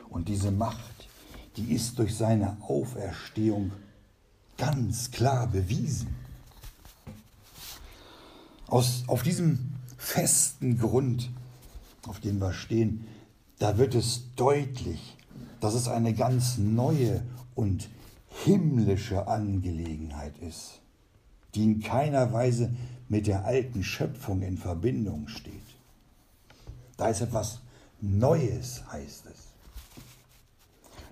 Und 0.09 0.29
diese 0.29 0.51
Macht, 0.51 1.09
die 1.57 1.73
ist 1.75 1.99
durch 1.99 2.17
seine 2.17 2.57
Auferstehung 2.63 3.73
ganz 4.57 5.11
klar 5.11 5.47
bewiesen. 5.47 6.15
Aus, 8.67 9.05
auf 9.07 9.23
diesem 9.23 9.75
festen 9.97 10.79
Grund, 10.79 11.31
auf 12.07 12.21
dem 12.21 12.41
wir 12.41 12.53
stehen, 12.53 13.07
da 13.59 13.79
wird 13.79 13.95
es 13.95 14.35
deutlich, 14.37 15.17
dass 15.61 15.75
es 15.75 15.89
eine 15.89 16.15
ganz 16.15 16.57
neue 16.57 17.23
und 17.55 17.89
himmlische 18.45 19.27
Angelegenheit 19.27 20.39
ist, 20.39 20.81
die 21.55 21.65
in 21.65 21.81
keiner 21.81 22.33
Weise 22.33 22.71
mit 23.09 23.27
der 23.27 23.45
alten 23.45 23.83
Schöpfung 23.83 24.43
in 24.43 24.57
Verbindung 24.57 25.29
steht. 25.29 25.55
Da 26.97 27.09
ist 27.09 27.21
etwas 27.21 27.61
Neues, 28.01 28.83
heißt 28.91 29.27
es. 29.27 29.49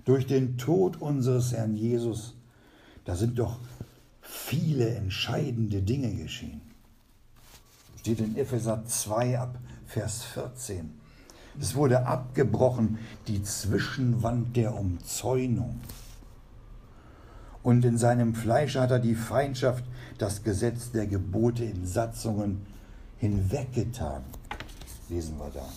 Durch 0.05 0.25
den 0.25 0.57
Tod 0.57 1.01
unseres 1.01 1.51
Herrn 1.51 1.75
Jesus, 1.75 2.35
da 3.05 3.15
sind 3.15 3.37
doch 3.37 3.59
viele 4.21 4.95
entscheidende 4.95 5.81
Dinge 5.81 6.13
geschehen. 6.15 6.61
Steht 7.99 8.19
in 8.19 8.37
Epheser 8.37 8.85
2 8.85 9.39
ab 9.39 9.59
Vers 9.85 10.23
14. 10.23 10.99
Es 11.59 11.75
wurde 11.75 12.05
abgebrochen 12.05 12.99
die 13.27 13.43
Zwischenwand 13.43 14.55
der 14.55 14.75
Umzäunung. 14.75 15.81
Und 17.61 17.83
in 17.83 17.97
seinem 17.97 18.35
Fleisch 18.35 18.75
hat 18.75 18.91
er 18.91 18.99
die 18.99 19.15
Feindschaft, 19.15 19.83
das 20.17 20.43
Gesetz 20.43 20.91
der 20.91 21.07
Gebote 21.07 21.65
in 21.65 21.85
Satzungen 21.85 22.61
hinweggetan. 23.17 24.23
Lesen 25.09 25.37
wir 25.37 25.51
da. 25.53 25.67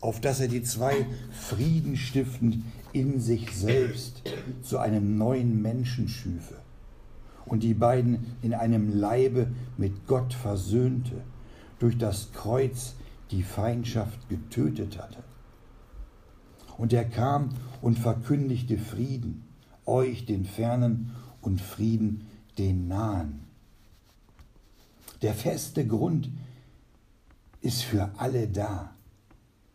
Auf 0.00 0.20
dass 0.20 0.40
er 0.40 0.48
die 0.48 0.62
zwei 0.62 1.06
Frieden 1.30 1.96
stiftend 1.96 2.64
in 2.92 3.20
sich 3.20 3.56
selbst 3.56 4.22
zu 4.62 4.78
einem 4.78 5.16
neuen 5.16 5.62
Menschen 5.62 6.08
schüfe 6.08 6.56
und 7.46 7.62
die 7.62 7.74
beiden 7.74 8.36
in 8.42 8.54
einem 8.54 8.98
Leibe 8.98 9.48
mit 9.76 10.06
Gott 10.06 10.34
versöhnte, 10.34 11.22
durch 11.78 11.98
das 11.98 12.32
Kreuz 12.32 12.94
die 13.30 13.42
Feindschaft 13.42 14.28
getötet 14.28 14.98
hatte. 15.02 15.22
Und 16.78 16.92
er 16.92 17.04
kam 17.04 17.50
und 17.80 17.98
verkündigte 17.98 18.78
Frieden, 18.78 19.44
euch 19.92 20.24
den 20.26 20.44
Fernen 20.44 21.14
und 21.42 21.60
Frieden 21.60 22.26
den 22.58 22.88
Nahen. 22.88 23.40
Der 25.20 25.34
feste 25.34 25.86
Grund 25.86 26.30
ist 27.60 27.82
für 27.84 28.10
alle 28.16 28.48
da, 28.48 28.92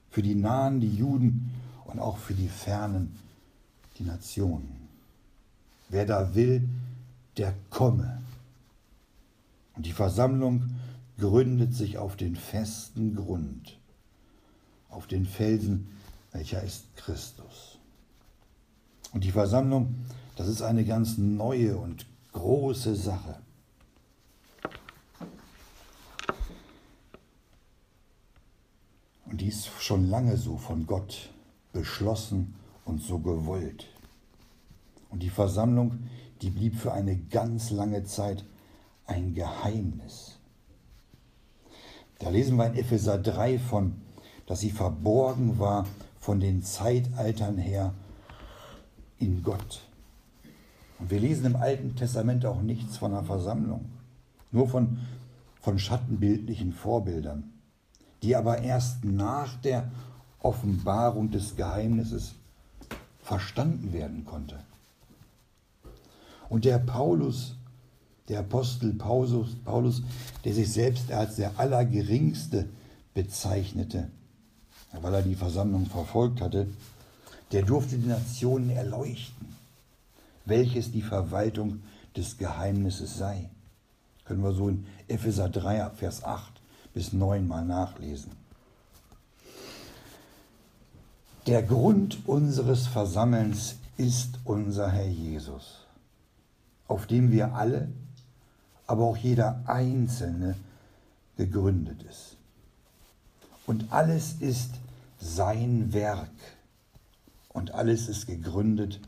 für 0.09 0.21
die 0.21 0.35
Nahen, 0.35 0.81
die 0.81 0.93
Juden 0.93 1.51
und 1.85 1.99
auch 1.99 2.17
für 2.17 2.33
die 2.33 2.49
Fernen, 2.49 3.15
die 3.97 4.03
Nationen. 4.03 4.89
Wer 5.89 6.05
da 6.05 6.35
will, 6.35 6.67
der 7.37 7.53
komme. 7.69 8.21
Und 9.75 9.85
die 9.85 9.93
Versammlung 9.93 10.71
gründet 11.19 11.73
sich 11.73 11.97
auf 11.97 12.15
den 12.15 12.35
festen 12.35 13.15
Grund, 13.15 13.77
auf 14.89 15.07
den 15.07 15.25
Felsen, 15.25 15.87
welcher 16.31 16.63
ist 16.63 16.83
Christus. 16.95 17.66
Und 19.13 19.23
die 19.23 19.31
Versammlung, 19.31 19.95
das 20.35 20.47
ist 20.47 20.61
eine 20.61 20.85
ganz 20.85 21.17
neue 21.17 21.77
und 21.77 22.05
große 22.33 22.95
Sache. 22.95 23.39
Und 29.25 29.41
die 29.41 29.47
ist 29.47 29.69
schon 29.79 30.09
lange 30.09 30.37
so 30.37 30.57
von 30.57 30.85
Gott 30.85 31.29
beschlossen 31.73 32.55
und 32.85 33.01
so 33.01 33.19
gewollt. 33.19 33.87
Und 35.09 35.23
die 35.23 35.29
Versammlung, 35.29 36.07
die 36.41 36.49
blieb 36.49 36.75
für 36.75 36.93
eine 36.93 37.17
ganz 37.17 37.71
lange 37.71 38.03
Zeit 38.03 38.45
ein 39.05 39.33
Geheimnis. 39.33 40.37
Da 42.19 42.29
lesen 42.29 42.57
wir 42.57 42.67
in 42.67 42.75
Epheser 42.75 43.17
3 43.17 43.59
von, 43.59 44.01
dass 44.45 44.61
sie 44.61 44.71
verborgen 44.71 45.59
war 45.59 45.85
von 46.19 46.39
den 46.39 46.63
Zeitaltern 46.63 47.57
her 47.57 47.93
in 49.19 49.43
Gott. 49.43 49.81
Und 50.99 51.11
wir 51.11 51.19
lesen 51.19 51.45
im 51.45 51.55
Alten 51.55 51.95
Testament 51.95 52.45
auch 52.45 52.61
nichts 52.61 52.97
von 52.97 53.13
einer 53.13 53.23
Versammlung, 53.23 53.85
nur 54.51 54.67
von, 54.67 54.99
von 55.61 55.77
schattenbildlichen 55.77 56.73
Vorbildern, 56.73 57.51
die 58.23 58.35
aber 58.35 58.59
erst 58.59 59.03
nach 59.05 59.55
der 59.61 59.91
Offenbarung 60.39 61.31
des 61.31 61.55
Geheimnisses 61.55 62.33
verstanden 63.21 63.93
werden 63.93 64.25
konnte. 64.25 64.57
Und 66.49 66.65
der 66.65 66.79
Paulus, 66.79 67.55
der 68.29 68.39
Apostel 68.39 68.93
Paulus, 68.93 69.55
Paulus, 69.65 70.01
der 70.45 70.53
sich 70.53 70.71
selbst 70.71 71.11
als 71.11 71.35
der 71.35 71.59
Allergeringste 71.59 72.69
bezeichnete, 73.13 74.09
weil 74.93 75.13
er 75.13 75.21
die 75.21 75.35
Versammlung 75.35 75.85
verfolgt 75.85 76.41
hatte, 76.41 76.67
der 77.51 77.63
durfte 77.63 77.97
die 77.97 78.07
Nationen 78.07 78.69
erleuchten, 78.69 79.55
welches 80.45 80.91
die 80.91 81.01
Verwaltung 81.01 81.81
des 82.15 82.37
Geheimnisses 82.37 83.17
sei. 83.17 83.49
Können 84.25 84.43
wir 84.43 84.53
so 84.53 84.69
in 84.69 84.85
Epheser 85.07 85.49
3, 85.49 85.89
Vers 85.91 86.23
8 86.23 86.61
bis 86.93 87.13
9 87.13 87.47
mal 87.47 87.63
nachlesen. 87.63 88.31
Der 91.45 91.63
Grund 91.63 92.19
unseres 92.27 92.87
Versammelns 92.87 93.75
ist 93.95 94.39
unser 94.43 94.91
Herr 94.91 95.07
Jesus 95.07 95.87
auf 96.87 97.05
dem 97.05 97.31
wir 97.31 97.53
alle, 97.53 97.89
aber 98.85 99.03
auch 99.03 99.17
jeder 99.17 99.61
Einzelne 99.65 100.55
gegründet 101.35 102.01
ist. 102.03 102.37
Und 103.65 103.91
alles 103.91 104.35
ist 104.39 104.71
sein 105.19 105.91
Werk 105.93 106.29
und 107.57 107.73
alles 107.73 108.07
ist 108.07 108.27
gegründet 108.27 108.99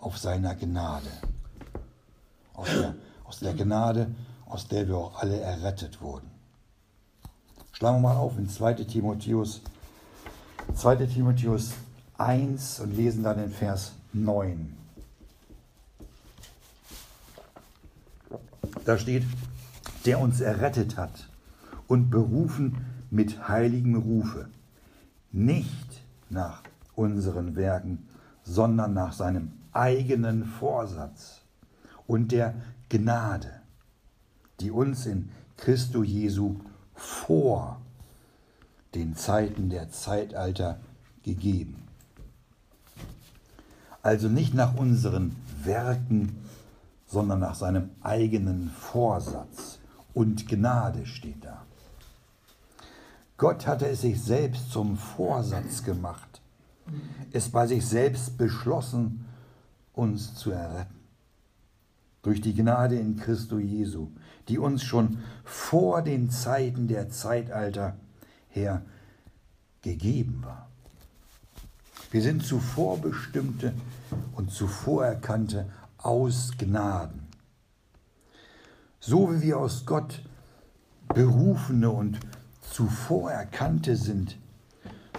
auf 0.00 0.18
seiner 0.18 0.56
Gnade. 0.56 1.06
Aus 2.54 2.68
der, 2.68 2.94
aus 3.24 3.38
der 3.38 3.54
Gnade, 3.54 4.08
aus 4.46 4.66
der 4.66 4.88
wir 4.88 4.96
auch 4.96 5.22
alle 5.22 5.38
errettet 5.38 6.00
wurden. 6.00 6.28
Schlagen 7.70 8.02
wir 8.02 8.08
mal 8.08 8.16
auf 8.16 8.36
in 8.36 8.48
2 8.48 8.74
Timotheus, 8.74 9.60
2 10.74 11.06
Timotheus 11.06 11.74
1 12.18 12.80
und 12.80 12.96
lesen 12.96 13.22
dann 13.22 13.38
den 13.38 13.52
Vers 13.52 13.92
9. 14.12 14.76
Da 18.84 18.98
steht, 18.98 19.22
der 20.04 20.18
uns 20.18 20.40
errettet 20.40 20.96
hat 20.96 21.28
und 21.86 22.10
berufen 22.10 22.84
mit 23.10 23.48
heiligem 23.48 23.94
Rufe, 23.94 24.48
nicht 25.30 26.02
nach 26.28 26.62
unseren 26.96 27.54
Werken, 27.54 28.08
sondern 28.42 28.94
nach 28.94 29.12
seinem 29.12 29.52
eigenen 29.72 30.44
Vorsatz 30.44 31.42
und 32.06 32.32
der 32.32 32.54
Gnade, 32.88 33.60
die 34.60 34.70
uns 34.70 35.06
in 35.06 35.30
Christo 35.56 36.02
Jesu 36.02 36.56
vor 36.94 37.80
den 38.94 39.16
Zeiten 39.16 39.68
der 39.68 39.90
Zeitalter 39.90 40.80
gegeben. 41.22 41.82
Also 44.02 44.28
nicht 44.28 44.54
nach 44.54 44.74
unseren 44.76 45.36
Werken, 45.62 46.38
sondern 47.06 47.40
nach 47.40 47.54
seinem 47.54 47.90
eigenen 48.02 48.70
Vorsatz 48.70 49.78
und 50.14 50.48
Gnade 50.48 51.06
steht 51.06 51.44
da. 51.44 51.62
Gott 53.36 53.66
hatte 53.66 53.86
es 53.86 54.00
sich 54.00 54.22
selbst 54.22 54.70
zum 54.70 54.96
Vorsatz 54.96 55.82
gemacht, 55.82 56.35
es 57.32 57.48
bei 57.48 57.66
sich 57.66 57.86
selbst 57.86 58.38
beschlossen, 58.38 59.24
uns 59.92 60.34
zu 60.34 60.50
erretten. 60.50 60.94
Durch 62.22 62.40
die 62.40 62.54
Gnade 62.54 62.98
in 62.98 63.16
Christo 63.16 63.58
Jesu, 63.58 64.08
die 64.48 64.58
uns 64.58 64.82
schon 64.82 65.18
vor 65.44 66.02
den 66.02 66.30
Zeiten 66.30 66.88
der 66.88 67.08
Zeitalter 67.10 67.96
her 68.48 68.82
gegeben 69.82 70.42
war. 70.44 70.68
Wir 72.10 72.22
sind 72.22 72.44
zuvor 72.44 72.98
bestimmte 72.98 73.72
und 74.34 74.50
zuvor 74.50 75.04
erkannte 75.04 75.66
aus 75.98 76.52
Gnaden. 76.56 77.26
So 79.00 79.32
wie 79.32 79.42
wir 79.42 79.58
aus 79.58 79.86
Gott 79.86 80.22
berufene 81.14 81.90
und 81.90 82.18
zuvor 82.60 83.30
erkannte 83.30 83.96
sind, 83.96 84.36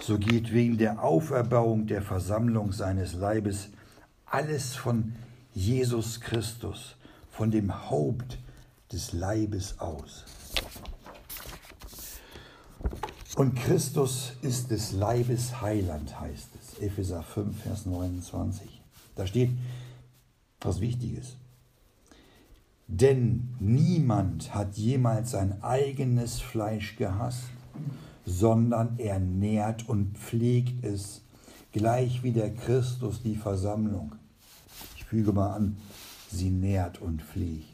so 0.00 0.18
geht 0.18 0.52
wegen 0.52 0.78
der 0.78 1.02
Auferbauung 1.02 1.86
der 1.86 2.02
Versammlung 2.02 2.72
seines 2.72 3.14
Leibes 3.14 3.68
alles 4.26 4.74
von 4.74 5.14
Jesus 5.54 6.20
Christus, 6.20 6.96
von 7.30 7.50
dem 7.50 7.90
Haupt 7.90 8.38
des 8.92 9.12
Leibes 9.12 9.78
aus. 9.80 10.24
Und 13.36 13.54
Christus 13.54 14.32
ist 14.42 14.70
des 14.70 14.92
Leibes 14.92 15.60
Heiland, 15.60 16.20
heißt 16.20 16.48
es. 16.60 16.78
Epheser 16.80 17.22
5, 17.22 17.62
Vers 17.62 17.86
29. 17.86 18.80
Da 19.14 19.26
steht, 19.26 19.50
was 20.60 20.80
Wichtiges. 20.80 21.36
Denn 22.88 23.54
niemand 23.60 24.54
hat 24.54 24.76
jemals 24.76 25.32
sein 25.32 25.62
eigenes 25.62 26.40
Fleisch 26.40 26.96
gehasst, 26.96 27.44
sondern 28.28 28.98
er 28.98 29.18
nährt 29.18 29.88
und 29.88 30.18
pflegt 30.18 30.84
es, 30.84 31.22
gleich 31.72 32.22
wie 32.22 32.32
der 32.32 32.54
Christus 32.54 33.22
die 33.22 33.36
Versammlung. 33.36 34.14
Ich 34.96 35.04
füge 35.04 35.32
mal 35.32 35.54
an, 35.54 35.78
sie 36.30 36.50
nährt 36.50 37.00
und 37.00 37.22
pflegt. 37.22 37.64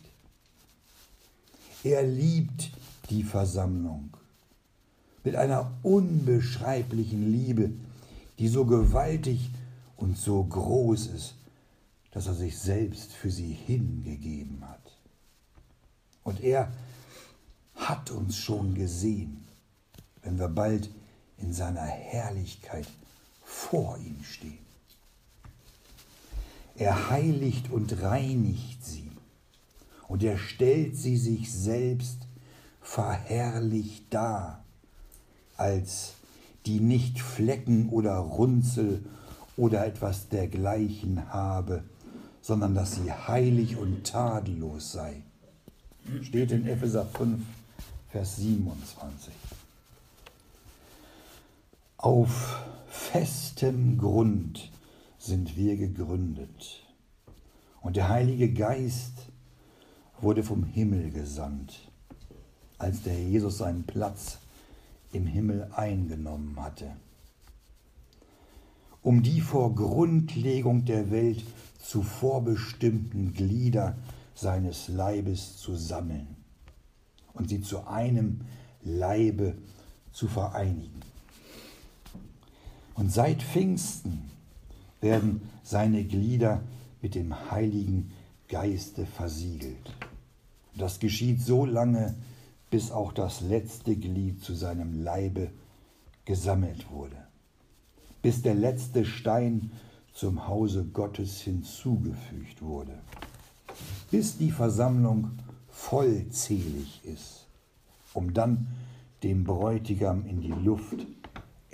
Er 1.83 2.05
liebt 2.05 2.71
die 3.11 3.25
Versammlung 3.25 4.17
mit 5.25 5.35
einer 5.35 5.73
unbeschreiblichen 5.83 7.33
Liebe, 7.33 7.73
die 8.39 8.49
so 8.49 8.65
gewaltig 8.65 9.51
und 9.97 10.17
so 10.17 10.45
groß 10.45 11.09
ist, 11.09 11.35
dass 12.13 12.29
er 12.29 12.35
sich 12.35 12.57
selbst 12.57 13.13
für 13.13 13.31
sie 13.31 13.53
hingegeben 13.53 14.63
hat. 14.69 14.97
Und 16.23 16.41
er 16.41 16.73
hat 17.75 18.13
uns 18.13 18.37
schon 18.37 18.75
gesehen, 18.75 19.44
wenn 20.25 20.39
wir 20.39 20.49
bald 20.49 20.91
in 21.39 21.53
seiner 21.53 21.83
Herrlichkeit 21.83 22.87
vor 23.45 23.99
ihm 23.99 24.23
stehen. 24.25 24.59
Er 26.77 27.11
heiligt 27.11 27.71
und 27.71 28.03
reinigt 28.03 28.85
sie 28.85 29.11
und 30.09 30.23
er 30.25 30.39
stellt 30.39 30.97
sie 30.97 31.17
sich 31.17 31.53
selbst 31.53 32.19
verherrlicht 32.81 34.13
dar, 34.13 34.65
als 35.57 36.15
die 36.67 36.81
nicht 36.81 37.21
Flecken 37.21 37.89
oder 37.91 38.17
Runzel 38.17 39.05
oder 39.57 39.87
etwas 39.87 40.29
dergleichen 40.29 41.33
habe, 41.33 41.85
sondern 42.43 42.75
dass 42.75 42.97
sie 42.97 43.13
heilig 43.13 43.77
und 43.77 44.05
tadellos 44.05 44.93
sei. 44.93 45.23
Steht 46.23 46.53
in 46.53 46.67
Epheser 46.67 47.07
5, 47.07 47.41
Vers 48.11 48.37
27. 48.37 49.33
Auf 52.05 52.63
festem 52.87 53.97
Grund 53.97 54.71
sind 55.17 55.57
wir 55.57 55.79
gegründet. 55.79 56.85
Und 57.81 57.97
der 57.97 58.11
Heilige 58.11 58.53
Geist 58.53 59.31
wurde 60.21 60.43
vom 60.43 60.65
Himmel 60.65 61.11
gesandt, 61.13 61.91
als 62.77 63.05
der 63.05 63.19
Jesus 63.19 63.57
seinen 63.57 63.85
Platz 63.85 64.37
im 65.13 65.27
Himmel 65.27 65.71
eingenommen 65.75 66.61
hatte, 66.61 66.95
um 69.01 69.23
die 69.23 69.41
vor 69.41 69.75
Grundlegung 69.75 70.85
der 70.85 71.11
Welt 71.11 71.43
zuvor 71.79 72.45
bestimmten 72.45 73.33
Glieder 73.33 73.97
seines 74.35 74.89
Leibes 74.89 75.57
zu 75.57 75.75
sammeln 75.75 76.37
und 77.33 77.49
sie 77.49 77.63
zu 77.63 77.87
einem 77.87 78.43
Leibe 78.83 79.57
zu 80.13 80.29
vereinigen. 80.29 81.04
Und 82.95 83.13
seit 83.13 83.43
Pfingsten 83.43 84.31
werden 85.01 85.43
seine 85.63 86.05
Glieder 86.05 86.63
mit 87.03 87.15
dem 87.15 87.51
Heiligen 87.51 88.13
Geiste 88.49 89.07
versiegelt. 89.07 89.95
Das 90.77 91.01
geschieht 91.01 91.41
so 91.41 91.65
lange, 91.65 92.15
bis 92.71 92.91
auch 92.91 93.13
das 93.13 93.41
letzte 93.41 93.97
Glied 93.97 94.43
zu 94.43 94.55
seinem 94.55 95.03
Leibe 95.03 95.51
gesammelt 96.25 96.91
wurde, 96.91 97.17
bis 98.23 98.43
der 98.43 98.55
letzte 98.55 99.05
Stein 99.05 99.73
zum 100.13 100.49
Hause 100.49 100.85
Gottes 100.85 101.41
hinzugefügt 101.41 102.63
wurde, 102.63 102.99
bis 104.11 104.39
die 104.39 104.51
Versammlung 104.51 105.33
vollzählig 105.69 107.01
ist, 107.05 107.47
um 108.15 108.33
dann 108.33 108.69
dem 109.23 109.45
Bräutigam 109.45 110.27
in 110.27 110.41
die 110.41 110.53
Luft 110.53 111.07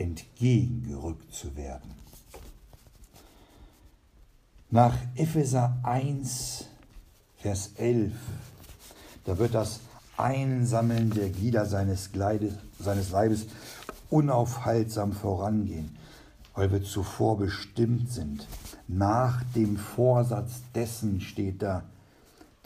entgegengerückt 0.00 1.32
zu 1.32 1.56
werden. 1.56 1.94
Nach 4.70 4.96
Epheser 5.16 5.78
1, 5.82 6.64
Vers 7.38 7.72
11, 7.76 8.12
da 9.24 9.38
wird 9.38 9.54
das 9.54 9.80
Einsammeln 10.16 11.10
der 11.10 11.30
Glieder 11.30 11.66
seines, 11.66 12.12
Gleides, 12.12 12.54
seines 12.78 13.10
Leibes 13.10 13.46
unaufhaltsam 14.10 15.12
vorangehen, 15.12 15.96
weil 16.54 16.70
wir 16.70 16.82
zuvor 16.82 17.38
bestimmt 17.38 18.10
sind. 18.10 18.46
Nach 18.86 19.42
dem 19.54 19.76
Vorsatz 19.76 20.62
dessen 20.74 21.20
steht 21.20 21.62
da, 21.62 21.82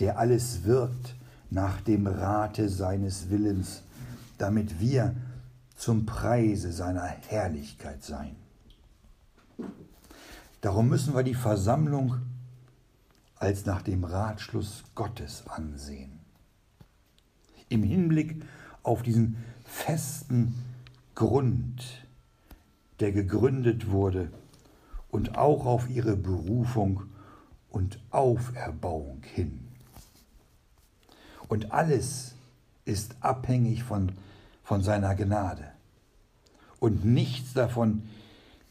der 0.01 0.19
alles 0.19 0.65
wirkt 0.65 1.15
nach 1.51 1.81
dem 1.81 2.07
Rate 2.07 2.69
seines 2.69 3.31
Willens, 3.31 3.83
damit 4.39 4.81
wir 4.81 5.15
zum 5.77 6.07
Preise 6.07 6.73
seiner 6.73 7.05
Herrlichkeit 7.05 8.03
sein. 8.03 8.37
Darum 10.61 10.89
müssen 10.89 11.15
wir 11.15 11.23
die 11.23 11.35
Versammlung 11.35 12.17
als 13.37 13.67
nach 13.67 13.83
dem 13.83 14.05
Ratschluss 14.05 14.85
Gottes 14.95 15.47
ansehen. 15.47 16.21
Im 17.69 17.83
Hinblick 17.83 18.43
auf 18.83 19.03
diesen 19.03 19.37
festen 19.65 20.55
Grund, 21.15 22.07
der 23.01 23.13
gegründet 23.13 23.91
wurde 23.91 24.31
und 25.11 25.37
auch 25.37 25.67
auf 25.67 25.91
ihre 25.91 26.17
Berufung 26.17 27.05
und 27.71 27.99
Auferbauung 28.11 29.23
hin. 29.23 29.69
Und 31.49 31.73
alles 31.73 32.35
ist 32.85 33.17
abhängig 33.21 33.83
von, 33.83 34.13
von 34.65 34.83
seiner 34.83 35.15
Gnade. 35.15 35.71
Und 36.81 37.05
nichts 37.05 37.53
davon 37.53 38.09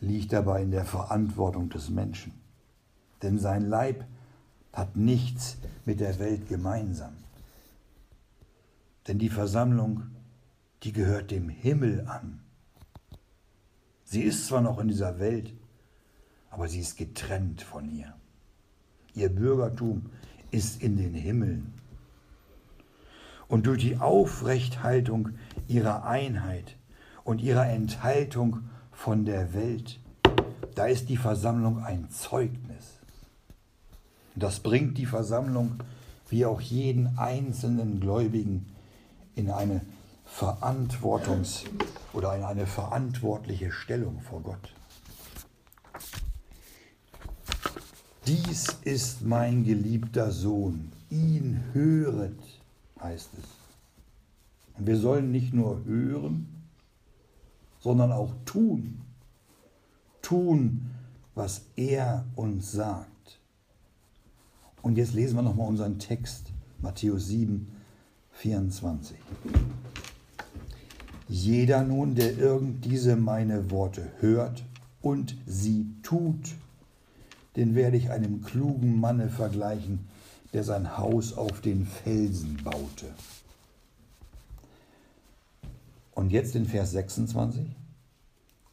liegt 0.01 0.34
dabei 0.34 0.63
in 0.63 0.71
der 0.71 0.86
Verantwortung 0.86 1.69
des 1.69 1.89
Menschen. 1.89 2.34
Denn 3.21 3.39
sein 3.39 3.69
Leib 3.69 4.03
hat 4.73 4.97
nichts 4.97 5.58
mit 5.86 5.99
der 5.99 6.19
Welt 6.19 6.49
gemeinsam. 6.49 7.13
Denn 9.08 9.19
die 9.19 9.29
Versammlung, 9.29 10.03
die 10.82 10.91
gehört 10.91 11.32
dem 11.32 11.47
Himmel 11.47 12.06
an. 12.08 12.39
Sie 14.03 14.23
ist 14.23 14.47
zwar 14.47 14.62
noch 14.62 14.79
in 14.79 14.88
dieser 14.88 15.19
Welt, 15.19 15.53
aber 16.49 16.67
sie 16.67 16.79
ist 16.79 16.97
getrennt 16.97 17.62
von 17.62 17.89
ihr. 17.89 18.13
Ihr 19.13 19.29
Bürgertum 19.29 20.10
ist 20.51 20.82
in 20.82 20.97
den 20.97 21.13
Himmeln 21.13 21.72
und 23.47 23.67
durch 23.67 23.82
die 23.82 23.97
Aufrechthaltung 23.97 25.29
ihrer 25.67 26.06
Einheit 26.06 26.75
und 27.23 27.41
ihrer 27.41 27.67
Enthaltung 27.67 28.62
von 28.91 29.25
der 29.25 29.53
Welt, 29.53 29.99
da 30.75 30.86
ist 30.86 31.10
die 31.10 31.17
Versammlung 31.17 31.84
ein 31.84 32.10
Zeugnis. 32.10 32.99
Das 34.36 34.60
bringt 34.60 34.97
die 34.97 35.06
Versammlung 35.06 35.75
wie 36.29 36.45
auch 36.45 36.62
jeden 36.62 37.17
einzelnen 37.17 37.99
Gläubigen 37.99 38.65
in 39.36 39.51
eine 39.51 39.82
Verantwortungs- 40.27 41.65
oder 42.13 42.36
in 42.36 42.43
eine 42.43 42.65
verantwortliche 42.65 43.71
Stellung 43.71 44.21
vor 44.21 44.41
Gott. 44.41 44.73
Dies 48.25 48.67
ist 48.84 49.21
mein 49.21 49.63
geliebter 49.63 50.32
Sohn, 50.32 50.91
ihn 51.10 51.62
höret 51.73 52.52
heißt 53.03 53.29
es. 53.37 54.83
Wir 54.85 54.97
sollen 54.97 55.31
nicht 55.31 55.53
nur 55.53 55.85
hören, 55.85 56.47
sondern 57.79 58.11
auch 58.11 58.33
tun. 58.45 59.01
Tun, 60.21 60.89
was 61.35 61.65
er 61.75 62.25
uns 62.35 62.71
sagt. 62.71 63.39
Und 64.81 64.97
jetzt 64.97 65.13
lesen 65.13 65.35
wir 65.35 65.43
nochmal 65.43 65.67
unseren 65.67 65.99
Text, 65.99 66.51
Matthäus 66.81 67.27
7, 67.27 67.67
24. 68.31 69.17
Jeder 71.27 71.83
nun, 71.83 72.15
der 72.15 72.37
irgend 72.37 72.83
diese 72.85 73.15
meine 73.15 73.71
Worte 73.71 74.11
hört 74.19 74.63
und 75.01 75.35
sie 75.45 75.85
tut, 76.03 76.55
den 77.55 77.75
werde 77.75 77.97
ich 77.97 78.09
einem 78.11 78.41
klugen 78.41 78.99
Manne 78.99 79.29
vergleichen, 79.29 80.07
der 80.53 80.63
sein 80.63 80.97
Haus 80.97 81.33
auf 81.33 81.61
den 81.61 81.85
Felsen 81.85 82.61
baute. 82.63 83.07
Und 86.13 86.31
jetzt 86.31 86.55
in 86.55 86.65
Vers 86.65 86.91
26. 86.91 87.65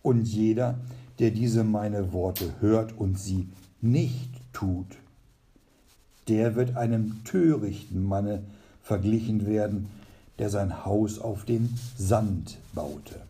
Und 0.02 0.26
jeder, 0.26 0.78
der 1.18 1.30
diese 1.30 1.64
meine 1.64 2.12
Worte 2.12 2.54
hört 2.60 2.96
und 2.96 3.18
sie 3.18 3.48
nicht 3.80 4.30
tut, 4.52 4.98
der 6.28 6.54
wird 6.54 6.76
einem 6.76 7.24
törichten 7.24 8.04
Manne 8.04 8.42
verglichen 8.82 9.46
werden, 9.46 9.88
der 10.38 10.50
sein 10.50 10.84
Haus 10.84 11.18
auf 11.18 11.44
den 11.44 11.78
Sand 11.96 12.58
baute. 12.74 13.20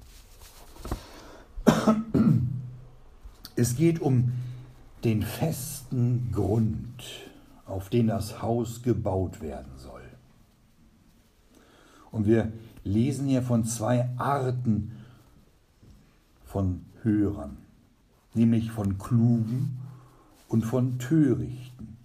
Es 3.57 3.77
geht 3.77 4.01
um 4.01 4.33
den 5.05 5.23
festen 5.23 6.31
Grund, 6.33 7.03
auf 7.71 7.89
den 7.89 8.09
das 8.09 8.43
Haus 8.43 8.83
gebaut 8.83 9.41
werden 9.41 9.73
soll. 9.77 10.03
Und 12.11 12.27
wir 12.27 12.53
lesen 12.85 13.29
hier 13.29 13.43
von 13.43 13.65
zwei 13.65 14.09
Arten 14.17 14.93
von 16.45 16.85
Hörern, 17.03 17.57
nämlich 18.35 18.71
von 18.71 18.99
Klugen 18.99 19.79
und 20.49 20.63
von 20.63 20.99
Törichten. 20.99 21.97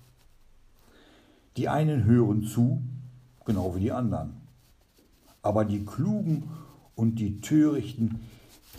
Die 1.57 1.69
einen 1.69 2.03
hören 2.03 2.43
zu, 2.43 2.81
genau 3.45 3.75
wie 3.75 3.79
die 3.79 3.91
anderen. 3.91 4.33
Aber 5.41 5.65
die 5.65 5.85
Klugen 5.85 6.49
und 6.95 7.15
die 7.15 7.41
Törichten, 7.41 8.19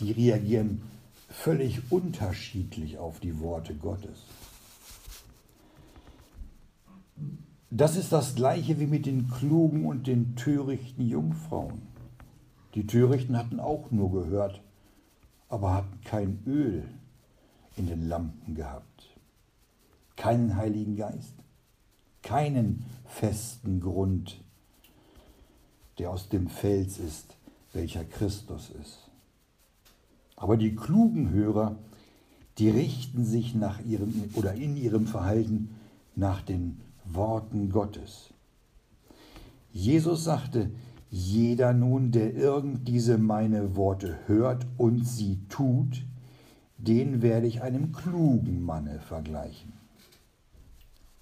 die 0.01 0.13
reagieren 0.13 0.83
völlig 1.29 1.81
unterschiedlich 1.91 2.99
auf 2.99 3.21
die 3.21 3.41
Worte 3.41 3.75
Gottes. 3.75 4.25
Das 7.77 7.95
ist 7.95 8.11
das 8.11 8.35
gleiche 8.35 8.81
wie 8.81 8.87
mit 8.87 9.05
den 9.05 9.29
klugen 9.29 9.85
und 9.85 10.07
den 10.07 10.35
törichten 10.35 11.07
Jungfrauen. 11.07 11.83
Die 12.75 12.87
Törichten 12.87 13.37
hatten 13.37 13.61
auch 13.61 13.91
nur 13.91 14.11
gehört, 14.13 14.63
aber 15.51 15.75
hatten 15.75 16.01
kein 16.03 16.43
Öl 16.47 16.85
in 17.77 17.87
den 17.87 18.09
Lampen 18.09 18.55
gehabt, 18.55 19.11
keinen 20.17 20.57
Heiligen 20.57 20.97
Geist, 20.97 21.35
keinen 22.23 22.87
festen 23.05 23.83
Grund, 23.83 24.43
der 25.99 26.13
aus 26.13 26.31
dem 26.31 26.49
Fels 26.49 26.99
ist, 26.99 27.37
welcher 27.75 28.05
Christus 28.05 28.71
ist. 28.81 29.11
Aber 30.35 30.57
die 30.57 30.75
klugen 30.75 31.29
Hörer, 31.29 31.77
die 32.57 32.71
richten 32.71 33.27
sich 33.27 33.55
nach 33.55 33.85
ihrem 33.85 34.31
oder 34.33 34.55
in 34.55 34.79
ihrem 34.79 35.07
Verhalten 35.07 35.77
nach 36.15 36.41
den 36.41 36.81
Worten 37.13 37.71
Gottes. 37.71 38.33
Jesus 39.73 40.25
sagte, 40.25 40.71
jeder 41.11 41.73
nun, 41.73 42.11
der 42.11 42.35
irgend 42.35 42.89
diese 42.89 43.19
meine 43.19 43.77
Worte 43.77 44.19
hört 44.27 44.67
und 44.77 45.07
sie 45.07 45.39
tut, 45.49 46.05
den 46.79 47.23
werde 47.23 47.47
ich 47.47 47.63
einem 47.63 47.93
klugen 47.93 48.63
Manne 48.63 49.01
vergleichen. 49.01 49.73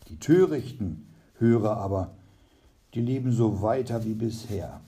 Die 0.08 0.18
törichten 0.18 1.06
Hörer 1.38 1.76
aber, 1.76 2.14
die 2.94 3.00
leben 3.00 3.32
so 3.32 3.62
weiter 3.62 4.04
wie 4.04 4.14
bisher 4.14 4.80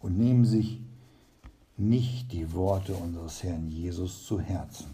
und 0.00 0.18
nehmen 0.18 0.44
sich 0.44 0.80
nicht 1.76 2.32
die 2.32 2.52
Worte 2.52 2.94
unseres 2.94 3.42
Herrn 3.42 3.68
Jesus 3.68 4.24
zu 4.24 4.40
Herzen. 4.40 4.93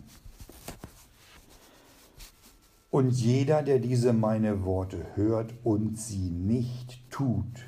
Und 2.91 3.13
jeder, 3.13 3.63
der 3.63 3.79
diese 3.79 4.13
meine 4.13 4.65
Worte 4.65 5.07
hört 5.15 5.55
und 5.63 5.99
sie 5.99 6.31
nicht 6.31 7.09
tut, 7.11 7.65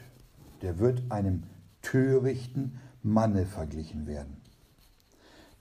der 0.63 0.79
wird 0.79 1.11
einem 1.11 1.45
törichten 1.81 2.81
Manne 3.03 3.47
verglichen 3.47 4.07
werden. 4.07 4.37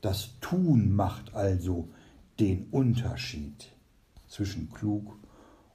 Das 0.02 0.39
Tun 0.41 0.91
macht 0.91 1.36
also 1.36 1.89
den 2.39 2.69
Unterschied 2.71 3.71
zwischen 4.28 4.71
klug 4.71 5.15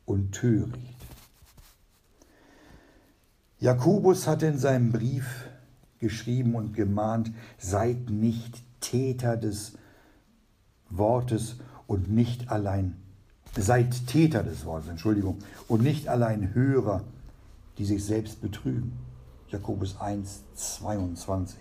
und 0.04 0.32
töricht. 0.32 0.96
Jakobus 3.60 4.26
hat 4.26 4.42
in 4.42 4.58
seinem 4.58 4.90
Brief 4.92 5.48
geschrieben 5.98 6.56
und 6.56 6.74
gemahnt, 6.74 7.32
seid 7.56 8.10
nicht 8.10 8.62
Täter 8.80 9.36
des 9.36 9.78
Wortes 10.90 11.56
und 11.86 12.10
nicht 12.10 12.50
allein, 12.50 12.96
seid 13.62 14.06
Täter 14.06 14.42
des 14.42 14.64
Wortes, 14.64 14.88
Entschuldigung, 14.88 15.38
und 15.68 15.82
nicht 15.82 16.08
allein 16.08 16.54
Hörer, 16.54 17.04
die 17.78 17.84
sich 17.84 18.04
selbst 18.04 18.40
betrügen. 18.40 18.92
Jakobus 19.48 20.00
1, 20.00 20.42
22. 20.54 21.58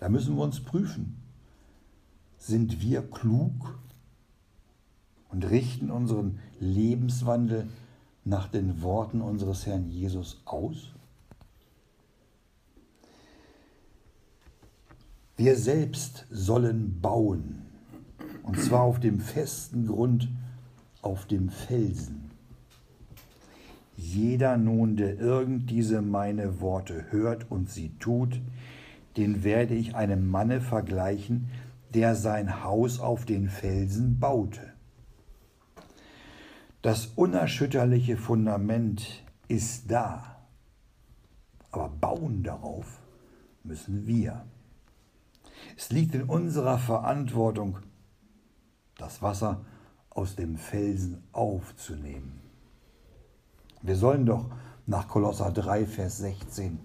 Da 0.00 0.08
müssen 0.08 0.36
wir 0.36 0.42
uns 0.42 0.60
prüfen. 0.60 1.16
Sind 2.38 2.80
wir 2.80 3.02
klug 3.02 3.78
und 5.30 5.48
richten 5.50 5.90
unseren 5.90 6.38
Lebenswandel 6.60 7.68
nach 8.24 8.48
den 8.48 8.82
Worten 8.82 9.20
unseres 9.20 9.66
Herrn 9.66 9.90
Jesus 9.90 10.42
aus? 10.44 10.90
Wir 15.36 15.56
selbst 15.56 16.26
sollen 16.30 17.00
bauen, 17.00 17.62
und 18.44 18.60
zwar 18.60 18.82
auf 18.82 19.00
dem 19.00 19.20
festen 19.20 19.86
Grund, 19.86 20.28
auf 21.04 21.26
dem 21.26 21.50
Felsen. 21.50 22.30
Jeder 23.96 24.56
nun, 24.56 24.96
der 24.96 25.18
irgend 25.18 25.70
diese 25.70 26.02
meine 26.02 26.60
Worte 26.60 27.06
hört 27.10 27.50
und 27.50 27.70
sie 27.70 27.90
tut, 27.98 28.40
den 29.16 29.44
werde 29.44 29.74
ich 29.74 29.94
einem 29.94 30.28
Manne 30.28 30.60
vergleichen, 30.60 31.48
der 31.92 32.16
sein 32.16 32.64
Haus 32.64 32.98
auf 32.98 33.24
den 33.24 33.48
Felsen 33.48 34.18
baute. 34.18 34.72
Das 36.82 37.06
unerschütterliche 37.06 38.16
Fundament 38.16 39.24
ist 39.48 39.90
da, 39.90 40.44
aber 41.70 41.88
bauen 41.88 42.42
darauf 42.42 43.00
müssen 43.62 44.06
wir. 44.06 44.44
Es 45.76 45.90
liegt 45.90 46.14
in 46.14 46.24
unserer 46.24 46.78
Verantwortung, 46.78 47.78
das 48.98 49.22
Wasser 49.22 49.64
aus 50.14 50.36
dem 50.36 50.56
Felsen 50.56 51.22
aufzunehmen. 51.32 52.40
Wir 53.82 53.96
sollen 53.96 54.24
doch 54.24 54.46
nach 54.86 55.08
Kolosser 55.08 55.50
3, 55.50 55.86
Vers 55.86 56.18
16 56.18 56.78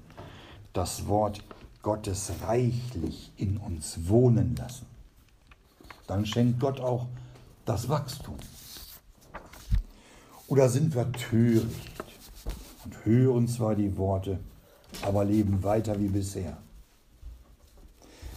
das 0.74 1.08
Wort 1.08 1.44
Gottes 1.82 2.32
reichlich 2.46 3.32
in 3.38 3.58
uns 3.58 4.10
wohnen 4.10 4.56
lassen. 4.56 4.86
Dann 6.08 6.26
schenkt 6.26 6.60
Gott 6.60 6.80
auch 6.80 7.08
das 7.66 7.88
Wachstum. 7.88 8.36
Oder 10.48 10.68
sind 10.68 10.96
wir 10.96 11.12
töricht 11.12 12.04
und 12.84 13.06
hören 13.06 13.48
zwar 13.48 13.76
die 13.76 13.96
Worte, 13.98 14.40
aber 15.04 15.24
leben 15.24 15.64
weiter 15.64 16.00
wie 16.00 16.08
bisher? 16.08 16.58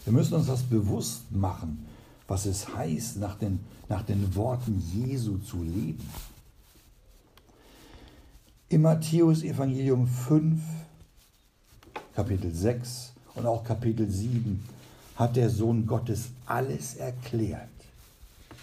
Wir 0.05 0.13
müssen 0.13 0.35
uns 0.35 0.47
das 0.47 0.63
bewusst 0.63 1.33
machen, 1.33 1.87
was 2.33 2.47
es 2.47 2.75
heißt, 2.75 3.19
nach 3.19 3.35
den, 3.35 3.61
nach 3.91 4.01
den 4.01 4.35
Worten 4.35 4.83
Jesu 4.95 5.37
zu 5.37 5.63
leben. 5.63 6.09
Im 8.71 8.81
Matthäus 8.81 9.43
Evangelium 9.43 10.07
5, 10.07 10.59
Kapitel 12.15 12.51
6 12.51 13.13
und 13.35 13.45
auch 13.45 13.63
Kapitel 13.63 14.09
7 14.09 14.65
hat 15.17 15.37
der 15.37 15.51
Sohn 15.51 15.87
Gottes 15.87 16.31
alles 16.47 16.95
erklärt. 16.95 17.69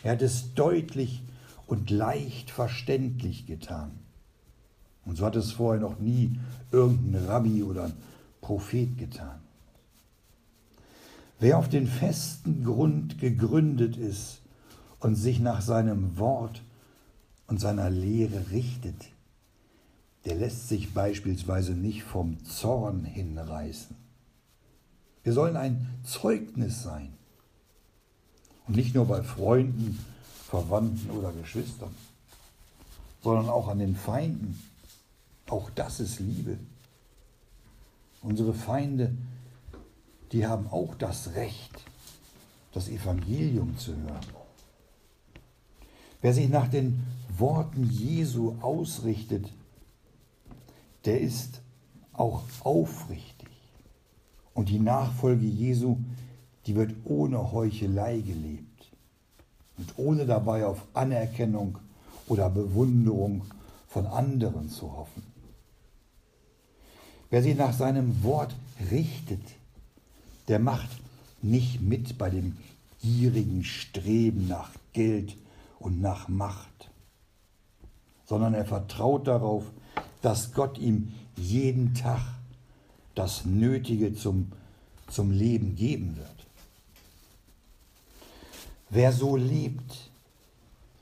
Er 0.02 0.14
hat 0.14 0.24
es 0.24 0.56
deutlich 0.56 1.22
und 1.68 1.92
leicht 1.92 2.50
verständlich 2.50 3.46
getan. 3.46 3.92
Und 5.06 5.18
so 5.18 5.26
hat 5.28 5.36
es 5.36 5.52
vorher 5.52 5.80
noch 5.80 6.00
nie 6.00 6.40
irgendein 6.72 7.24
Rabbi 7.24 7.62
oder 7.62 7.84
ein 7.84 7.94
Prophet 8.42 8.98
getan. 8.98 9.40
Wer 11.40 11.58
auf 11.58 11.70
den 11.70 11.88
festen 11.88 12.66
Grund 12.66 13.20
gegründet 13.20 13.96
ist 13.96 14.42
und 15.00 15.16
sich 15.16 15.40
nach 15.40 15.62
seinem 15.62 16.18
Wort 16.18 16.62
und 17.48 17.62
seiner 17.62 17.90
Lehre 17.90 18.52
richtet, 18.52 19.08
der 20.26 20.36
lässt 20.36 20.68
sich 20.68 20.94
beispielsweise 20.94 21.72
nicht 21.72 22.04
vom 22.04 22.44
Zorn 22.44 23.06
hinreißen. 23.06 23.96
Wir 25.24 25.32
sollen 25.34 25.56
ein 25.56 25.88
Zeugnis 26.04 26.84
sein. 26.84 27.14
Und 28.68 28.76
nicht 28.76 28.94
nur 28.94 29.06
bei 29.06 29.24
Freunden, 29.24 29.98
Verwandten 30.50 31.10
oder 31.12 31.32
Geschwistern, 31.32 31.96
sondern 33.24 33.50
auch 33.50 33.70
an 33.70 33.80
den 33.80 33.96
Feinden. 33.96 34.62
Auch 35.50 35.70
das 35.72 36.00
ist 36.02 36.20
Liebe. 36.20 36.58
Unsere 38.22 38.54
Feinde 38.54 39.16
die 40.32 40.46
haben 40.46 40.68
auch 40.68 40.96
das 40.96 41.34
Recht, 41.36 41.86
das 42.74 42.88
Evangelium 42.88 43.78
zu 43.78 43.96
hören. 43.96 44.26
Wer 46.22 46.34
sich 46.34 46.50
nach 46.50 46.68
den 46.68 47.02
Worten 47.38 47.90
Jesu 47.90 48.56
ausrichtet, 48.62 49.52
der 51.06 51.22
ist 51.22 51.62
auch 52.14 52.44
aufrichtig. 52.64 53.48
Und 54.54 54.70
die 54.70 54.80
Nachfolge 54.80 55.46
Jesu, 55.46 55.98
die 56.66 56.76
wird 56.76 56.94
ohne 57.06 57.52
Heuchelei 57.52 58.20
gelebt 58.20 58.92
und 59.78 59.94
ohne 59.98 60.26
dabei 60.26 60.66
auf 60.66 60.86
Anerkennung 60.94 61.80
oder 62.28 62.50
Bewunderung 62.50 63.46
von 63.88 64.06
anderen 64.06 64.70
zu 64.70 64.96
hoffen. 64.96 65.24
Wer 67.30 67.42
sich 67.42 67.56
nach 67.56 67.74
seinem 67.74 68.24
Wort 68.24 68.54
richtet, 68.92 69.42
der 70.50 70.60
macht 70.60 70.90
nicht 71.42 71.80
mit 71.80 72.18
bei 72.18 72.30
dem 72.30 72.58
gierigen 73.02 73.64
Streben 73.64 74.48
nach 74.48 74.72
Geld 74.92 75.38
und 75.80 76.02
nach 76.02 76.28
Macht, 76.28 76.90
sondern 78.26 78.54
er 78.54 78.66
vertraut 78.66 79.28
darauf, 79.28 79.64
dass 80.22 80.52
Gott 80.54 80.78
ihm 80.78 81.14
jeden 81.38 81.94
Tag 81.94 82.22
das 83.16 83.46
Nötige 83.46 84.14
zum, 84.14 84.52
zum 85.08 85.32
Leben 85.32 85.76
geben 85.76 86.18
wird. 86.18 86.28
Wer 88.90 89.14
so 89.14 89.36
lebt, 89.36 90.10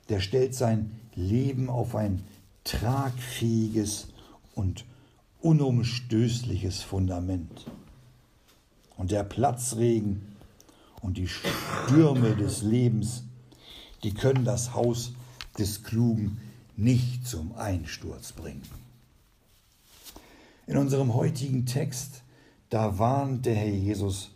der 0.09 0.19
stellt 0.19 0.53
sein 0.55 0.91
Leben 1.15 1.69
auf 1.69 1.95
ein 1.95 2.23
tragfähiges 2.63 4.09
und 4.55 4.85
unumstößliches 5.41 6.81
Fundament. 6.81 7.65
Und 8.97 9.11
der 9.11 9.23
Platzregen 9.23 10.35
und 11.01 11.17
die 11.17 11.27
Stürme 11.27 12.35
des 12.35 12.63
Lebens, 12.63 13.23
die 14.03 14.13
können 14.13 14.43
das 14.43 14.73
Haus 14.73 15.13
des 15.57 15.83
Klugen 15.83 16.39
nicht 16.75 17.27
zum 17.27 17.55
Einsturz 17.55 18.31
bringen. 18.31 18.67
In 20.65 20.77
unserem 20.77 21.13
heutigen 21.13 21.65
Text, 21.65 22.23
da 22.69 22.99
warnt 22.99 23.45
der 23.45 23.55
Herr 23.55 23.69
Jesus 23.69 24.31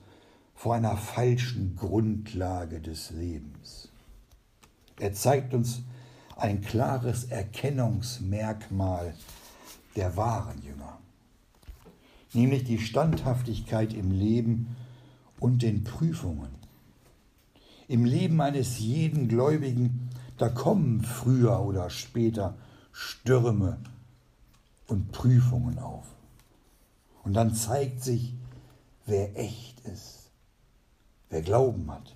vor 0.56 0.76
einer 0.76 0.96
falschen 0.96 1.76
Grundlage 1.76 2.80
des 2.80 3.10
Lebens. 3.10 3.90
Er 5.00 5.14
zeigt 5.14 5.54
uns 5.54 5.82
ein 6.38 6.62
klares 6.62 7.26
Erkennungsmerkmal 7.26 9.14
der 9.96 10.16
wahren 10.16 10.62
Jünger, 10.64 11.01
nämlich 12.34 12.64
die 12.64 12.80
Standhaftigkeit 12.80 13.94
im 13.94 14.12
Leben 14.12 14.76
und 15.40 15.62
den 15.62 15.84
Prüfungen. 15.84 16.50
Im 17.88 18.06
Leben 18.06 18.40
eines 18.40 18.80
jeden 18.80 19.28
Gläubigen, 19.28 20.10
da 20.38 20.50
kommen 20.50 21.04
früher 21.04 21.60
oder 21.60 21.90
später 21.90 22.58
Stürme 22.92 23.80
und 24.88 25.12
Prüfungen 25.12 25.78
auf. 25.80 26.06
Und 27.24 27.34
dann 27.34 27.54
zeigt 27.54 28.04
sich, 28.04 28.34
wer 29.06 29.38
echt 29.38 29.80
ist, 29.82 30.32
wer 31.30 31.42
Glauben 31.42 31.92
hat. 31.92 32.16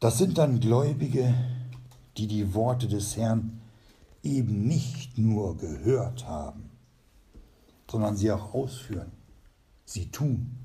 Das 0.00 0.18
sind 0.18 0.38
dann 0.38 0.60
Gläubige, 0.60 1.34
die 2.16 2.26
die 2.26 2.54
Worte 2.54 2.88
des 2.88 3.16
Herrn 3.16 3.60
eben 4.22 4.66
nicht 4.66 5.18
nur 5.18 5.56
gehört 5.56 6.26
haben, 6.26 6.67
sondern 7.90 8.16
sie 8.16 8.30
auch 8.30 8.54
ausführen, 8.54 9.10
sie 9.84 10.10
tun. 10.10 10.56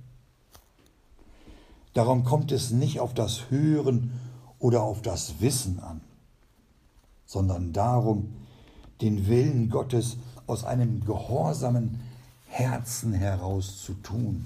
Darum 1.93 2.23
kommt 2.23 2.51
es 2.51 2.71
nicht 2.71 2.99
auf 2.99 3.13
das 3.13 3.49
Hören 3.49 4.19
oder 4.59 4.83
auf 4.83 5.01
das 5.01 5.39
Wissen 5.39 5.79
an, 5.79 6.01
sondern 7.25 7.71
darum, 7.71 8.35
den 9.01 9.27
Willen 9.27 9.69
Gottes 9.69 10.17
aus 10.47 10.63
einem 10.63 11.05
gehorsamen 11.05 11.99
Herzen 12.47 13.13
heraus 13.13 13.81
zu 13.81 13.93
tun. 13.95 14.45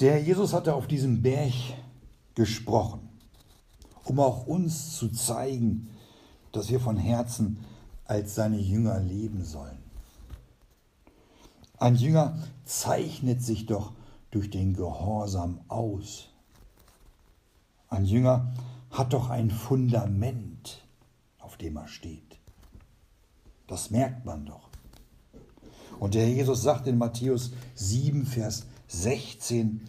Der 0.00 0.22
Jesus 0.22 0.52
hatte 0.52 0.74
auf 0.74 0.86
diesem 0.86 1.22
Berg 1.22 1.54
gesprochen, 2.34 3.00
um 4.04 4.20
auch 4.20 4.46
uns 4.46 4.96
zu 4.96 5.08
zeigen, 5.08 5.88
dass 6.52 6.70
wir 6.70 6.80
von 6.80 6.96
Herzen 6.96 7.58
als 8.04 8.34
seine 8.34 8.58
Jünger 8.58 9.00
leben 9.00 9.44
sollen. 9.44 9.78
Ein 11.78 11.96
Jünger 11.96 12.38
zeichnet 12.64 13.42
sich 13.42 13.66
doch 13.66 13.92
durch 14.30 14.50
den 14.50 14.74
Gehorsam 14.74 15.60
aus. 15.68 16.28
Ein 17.88 18.04
Jünger 18.04 18.52
hat 18.90 19.12
doch 19.12 19.30
ein 19.30 19.50
Fundament, 19.50 20.82
auf 21.38 21.56
dem 21.56 21.76
er 21.76 21.88
steht. 21.88 22.38
Das 23.66 23.90
merkt 23.90 24.24
man 24.24 24.46
doch. 24.46 24.68
Und 25.98 26.14
der 26.14 26.28
Jesus 26.28 26.62
sagt 26.62 26.86
in 26.86 26.98
Matthäus 26.98 27.52
7, 27.74 28.26
Vers 28.26 28.66
16, 28.88 29.82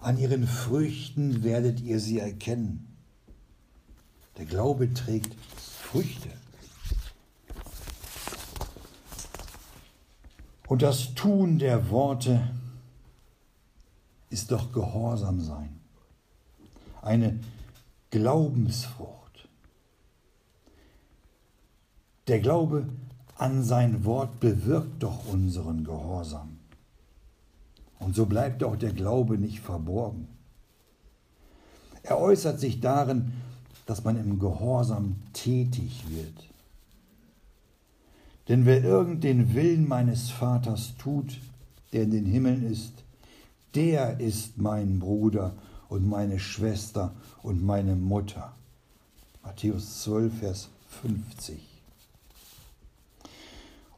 an 0.00 0.18
ihren 0.18 0.46
Früchten 0.46 1.42
werdet 1.42 1.80
ihr 1.80 2.00
sie 2.00 2.18
erkennen. 2.18 2.96
Der 4.36 4.46
Glaube 4.46 4.92
trägt 4.94 5.36
Früchte. 5.90 6.28
Und 10.66 10.82
das 10.82 11.14
Tun 11.14 11.58
der 11.58 11.88
Worte 11.88 12.50
ist 14.28 14.50
doch 14.50 14.70
Gehorsam 14.72 15.40
sein. 15.40 15.80
Eine 17.00 17.40
Glaubensfrucht. 18.10 19.48
Der 22.26 22.40
Glaube 22.40 22.86
an 23.36 23.62
sein 23.62 24.04
Wort 24.04 24.40
bewirkt 24.40 25.02
doch 25.02 25.26
unseren 25.26 25.84
Gehorsam. 25.84 26.58
Und 27.98 28.14
so 28.14 28.26
bleibt 28.26 28.62
auch 28.62 28.76
der 28.76 28.92
Glaube 28.92 29.38
nicht 29.38 29.60
verborgen. 29.60 30.28
Er 32.02 32.18
äußert 32.18 32.60
sich 32.60 32.80
darin, 32.80 33.32
dass 33.88 34.04
man 34.04 34.18
im 34.18 34.38
Gehorsam 34.38 35.16
tätig 35.32 36.04
wird. 36.10 36.50
Denn 38.46 38.66
wer 38.66 38.84
irgend 38.84 39.24
den 39.24 39.54
Willen 39.54 39.88
meines 39.88 40.28
Vaters 40.30 40.92
tut, 40.98 41.38
der 41.94 42.02
in 42.02 42.10
den 42.10 42.26
Himmeln 42.26 42.70
ist, 42.70 42.92
der 43.74 44.20
ist 44.20 44.58
mein 44.58 44.98
Bruder 44.98 45.54
und 45.88 46.06
meine 46.06 46.38
Schwester 46.38 47.14
und 47.42 47.64
meine 47.64 47.96
Mutter. 47.96 48.54
Matthäus 49.42 50.02
12, 50.02 50.38
Vers 50.38 50.68
50. 51.00 51.58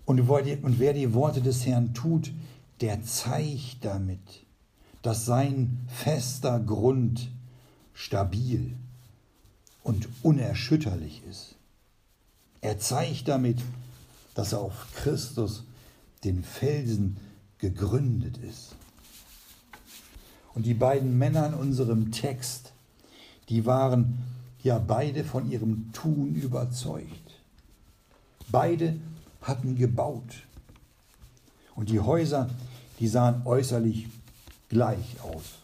Und 0.05 0.29
wer 0.29 0.93
die 0.93 1.15
Worte 1.15 1.43
des 1.43 1.67
Herrn 1.67 1.95
tut, 1.95 2.33
der 2.81 3.03
zeigt 3.03 3.85
damit, 3.85 4.47
dass 5.03 5.27
sein 5.27 5.81
fester 5.89 6.61
Grund 6.61 7.29
stabil 7.93 8.77
und 9.83 10.09
unerschütterlich 10.23 11.23
ist. 11.29 11.55
Er 12.61 12.79
zeigt 12.79 13.29
damit, 13.29 13.59
dass 14.35 14.53
er 14.53 14.61
auf 14.61 14.87
Christus, 14.95 15.65
den 16.25 16.45
Felsen, 16.45 17.17
gegründet 17.59 18.39
ist. 18.39 18.75
Und 20.55 20.67
die 20.67 20.75
beiden 20.75 21.19
Männer 21.19 21.47
in 21.47 21.55
unserem 21.55 22.13
Text, 22.13 22.73
die 23.49 23.67
waren 23.67 24.19
ja 24.63 24.79
beide 24.79 25.25
von 25.25 25.51
ihrem 25.51 25.93
Tun 25.93 26.35
überzeugt. 26.35 27.41
Beide 28.51 28.97
hatten 29.43 29.77
gebaut. 29.77 30.43
Und 31.75 31.89
die 31.89 32.01
Häuser, 32.01 32.51
die 32.99 33.09
sahen 33.09 33.43
äußerlich 33.47 34.09
gleich 34.69 35.21
aus. 35.23 35.61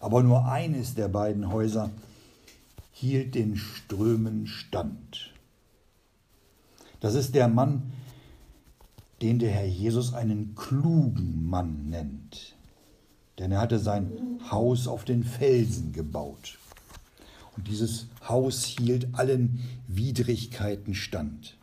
Aber 0.00 0.22
nur 0.22 0.46
eines 0.46 0.94
der 0.94 1.08
beiden 1.08 1.50
Häuser 1.52 1.90
hielt 2.92 3.34
den 3.34 3.56
Strömen 3.56 4.46
stand. 4.46 5.32
Das 7.00 7.14
ist 7.14 7.34
der 7.34 7.48
Mann, 7.48 7.92
den 9.22 9.38
der 9.38 9.50
Herr 9.50 9.66
Jesus 9.66 10.14
einen 10.14 10.54
klugen 10.54 11.44
Mann 11.46 11.88
nennt. 11.90 12.54
Denn 13.38 13.50
er 13.50 13.60
hatte 13.60 13.78
sein 13.78 14.40
Haus 14.50 14.86
auf 14.86 15.04
den 15.04 15.24
Felsen 15.24 15.92
gebaut. 15.92 16.58
Und 17.56 17.66
dieses 17.68 18.06
Haus 18.28 18.64
hielt 18.64 19.14
allen 19.14 19.60
Widrigkeiten 19.88 20.94
stand. 20.94 21.56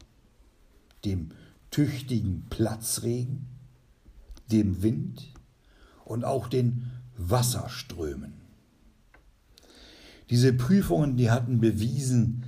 Dem 1.06 1.32
tüchtigen 1.72 2.46
Platzregen, 2.50 3.46
dem 4.52 4.82
Wind 4.82 5.32
und 6.06 6.26
auch 6.26 6.48
den 6.48 6.92
Wasserströmen. 7.18 8.39
Diese 10.30 10.54
Prüfungen, 10.54 11.18
die 11.18 11.32
hatten 11.32 11.60
bewiesen, 11.60 12.44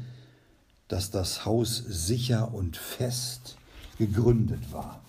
dass 0.88 1.10
das 1.10 1.46
Haus 1.46 1.78
sicher 1.78 2.54
und 2.54 2.78
fest 2.78 3.58
gegründet 3.98 4.72
war. 4.72 5.02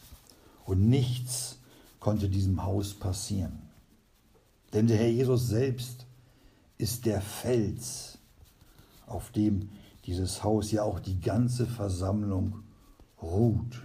Und 0.64 0.88
nichts 0.88 1.58
konnte 2.00 2.28
diesem 2.28 2.62
Haus 2.62 2.94
passieren. 2.94 3.58
Denn 4.72 4.86
der 4.86 4.96
Herr 4.96 5.10
Jesus 5.10 5.48
selbst 5.48 6.06
ist 6.78 7.04
der 7.04 7.20
Fels, 7.20 8.18
auf 9.06 9.30
dem 9.30 9.68
dieses 10.06 10.42
Haus 10.42 10.72
ja 10.72 10.82
auch 10.82 10.98
die 10.98 11.20
ganze 11.20 11.66
Versammlung 11.66 12.62
ruht. 13.20 13.82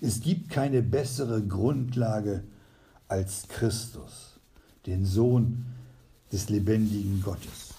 Es 0.00 0.20
gibt 0.20 0.50
keine 0.50 0.82
bessere 0.82 1.42
Grundlage 1.42 2.44
als 3.08 3.48
Christus, 3.48 4.38
den 4.86 5.04
Sohn 5.04 5.66
des 6.32 6.48
lebendigen 6.48 7.22
Gottes. 7.22 7.74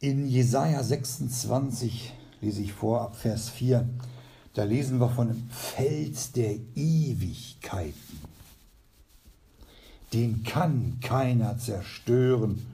In 0.00 0.28
Jesaja 0.28 0.82
26 0.82 2.12
lese 2.40 2.62
ich 2.62 2.72
vor, 2.72 3.00
ab 3.02 3.16
Vers 3.16 3.48
4, 3.48 3.88
da 4.54 4.64
lesen 4.64 4.98
wir 5.00 5.08
von 5.08 5.28
dem 5.28 5.50
Fels 5.50 6.32
der 6.32 6.56
Ewigkeiten. 6.74 8.20
Den 10.12 10.42
kann 10.42 10.98
keiner 11.00 11.58
zerstören. 11.58 12.66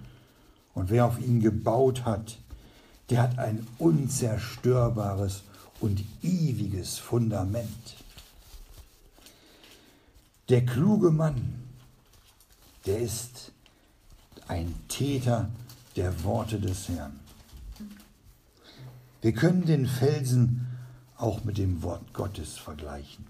Und 0.74 0.90
wer 0.90 1.06
auf 1.06 1.18
ihn 1.20 1.40
gebaut 1.40 2.04
hat, 2.04 2.38
der 3.10 3.22
hat 3.22 3.38
ein 3.38 3.66
unzerstörbares 3.78 5.42
und 5.80 6.04
ewiges 6.22 6.98
Fundament. 6.98 7.96
Der 10.48 10.64
kluge 10.64 11.10
Mann, 11.10 11.63
der 12.86 13.00
ist 13.00 13.52
ein 14.48 14.74
Täter 14.88 15.48
der 15.96 16.24
Worte 16.24 16.60
des 16.60 16.88
Herrn. 16.88 17.18
Wir 19.22 19.32
können 19.32 19.64
den 19.64 19.86
Felsen 19.86 20.66
auch 21.16 21.44
mit 21.44 21.56
dem 21.56 21.82
Wort 21.82 22.12
Gottes 22.12 22.58
vergleichen. 22.58 23.26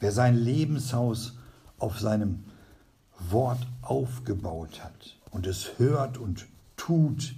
Wer 0.00 0.12
sein 0.12 0.36
Lebenshaus 0.36 1.34
auf 1.78 1.98
seinem 1.98 2.44
Wort 3.18 3.66
aufgebaut 3.80 4.84
hat 4.84 5.16
und 5.30 5.46
es 5.46 5.78
hört 5.78 6.18
und 6.18 6.46
tut, 6.76 7.34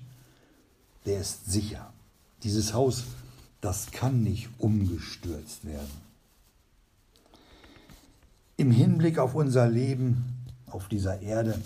der 1.07 1.21
ist 1.21 1.51
sicher 1.51 1.93
Dieses 2.43 2.73
Haus, 2.73 3.05
das 3.61 3.91
kann 3.91 4.23
nicht 4.23 4.49
umgestürzt 4.59 5.65
werden. 5.65 6.09
Im 8.57 8.71
Hinblick 8.71 9.19
auf 9.19 9.35
unser 9.35 9.69
Leben 9.69 10.38
auf 10.71 10.89
dieser 10.89 11.21
Erde 11.23 11.61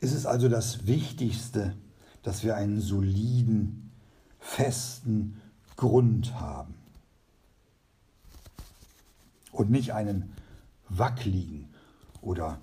ist 0.00 0.14
es 0.14 0.26
also 0.26 0.48
das 0.48 0.86
Wichtigste, 0.86 1.74
dass 2.22 2.44
wir 2.44 2.56
einen 2.56 2.80
soliden, 2.80 3.90
festen 4.38 5.40
Grund 5.76 6.34
haben 6.34 6.74
und 9.52 9.70
nicht 9.70 9.92
einen 9.92 10.32
wackeligen 10.88 11.68
oder 12.20 12.58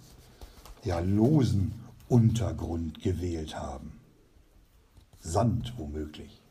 ja 0.84 0.99
losen 0.99 1.74
Untergrund 2.08 3.01
gewählt 3.01 3.58
haben. 3.58 3.93
Sand 5.20 5.74
womöglich. 5.78 6.41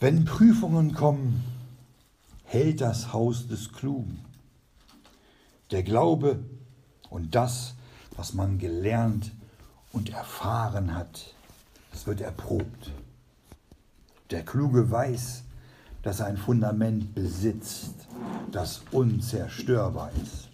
Wenn 0.00 0.24
Prüfungen 0.24 0.94
kommen, 0.94 1.42
hält 2.44 2.80
das 2.80 3.12
Haus 3.12 3.48
des 3.48 3.72
Klugen. 3.72 4.20
Der 5.70 5.82
Glaube 5.82 6.42
und 7.10 7.34
das, 7.34 7.74
was 8.16 8.32
man 8.32 8.58
gelernt 8.58 9.32
und 9.92 10.10
erfahren 10.10 10.94
hat, 10.94 11.34
das 11.92 12.06
wird 12.06 12.20
erprobt. 12.20 12.90
Der 14.30 14.44
Kluge 14.44 14.90
weiß, 14.90 15.42
dass 16.02 16.20
er 16.20 16.26
ein 16.26 16.36
Fundament 16.36 17.14
besitzt, 17.14 17.94
das 18.50 18.82
unzerstörbar 18.92 20.10
ist. 20.22 20.48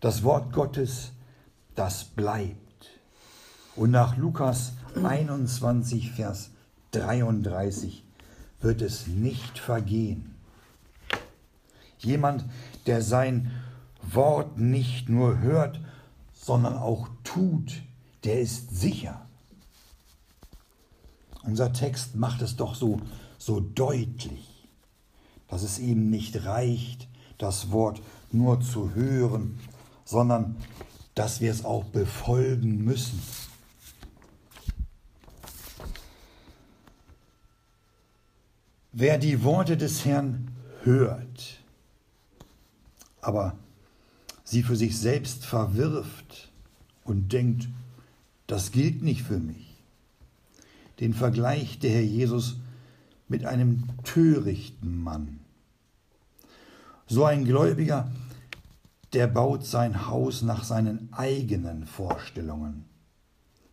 Das 0.00 0.22
Wort 0.22 0.52
Gottes, 0.52 1.12
das 1.74 2.04
bleibt. 2.04 2.90
Und 3.76 3.90
nach 3.90 4.16
Lukas 4.16 4.72
21, 5.02 6.12
Vers 6.12 6.50
33 6.92 8.04
wird 8.60 8.82
es 8.82 9.06
nicht 9.06 9.58
vergehen. 9.58 10.37
Jemand, 11.98 12.44
der 12.86 13.02
sein 13.02 13.50
Wort 14.02 14.58
nicht 14.58 15.08
nur 15.08 15.38
hört, 15.38 15.80
sondern 16.32 16.76
auch 16.76 17.08
tut, 17.24 17.82
der 18.24 18.40
ist 18.40 18.78
sicher. 18.78 19.26
Unser 21.42 21.72
Text 21.72 22.16
macht 22.16 22.42
es 22.42 22.56
doch 22.56 22.74
so, 22.74 23.00
so 23.38 23.60
deutlich, 23.60 24.68
dass 25.48 25.62
es 25.62 25.78
ihm 25.78 26.10
nicht 26.10 26.44
reicht, 26.44 27.08
das 27.38 27.70
Wort 27.70 28.02
nur 28.32 28.60
zu 28.60 28.94
hören, 28.94 29.58
sondern 30.04 30.56
dass 31.14 31.40
wir 31.40 31.50
es 31.50 31.64
auch 31.64 31.84
befolgen 31.84 32.84
müssen. 32.84 33.20
Wer 38.92 39.18
die 39.18 39.44
Worte 39.44 39.76
des 39.76 40.04
Herrn 40.04 40.50
hört, 40.82 41.57
aber 43.20 43.56
sie 44.44 44.62
für 44.62 44.76
sich 44.76 44.98
selbst 44.98 45.44
verwirft 45.44 46.50
und 47.04 47.32
denkt, 47.32 47.68
das 48.46 48.72
gilt 48.72 49.02
nicht 49.02 49.22
für 49.22 49.38
mich, 49.38 49.76
den 51.00 51.14
vergleicht 51.14 51.82
der 51.82 51.90
Herr 51.90 52.02
Jesus 52.02 52.56
mit 53.28 53.44
einem 53.44 53.84
törichten 54.04 55.02
Mann. 55.02 55.40
So 57.06 57.24
ein 57.24 57.44
Gläubiger, 57.44 58.10
der 59.12 59.26
baut 59.26 59.64
sein 59.64 60.06
Haus 60.06 60.42
nach 60.42 60.64
seinen 60.64 61.08
eigenen 61.12 61.86
Vorstellungen. 61.86 62.84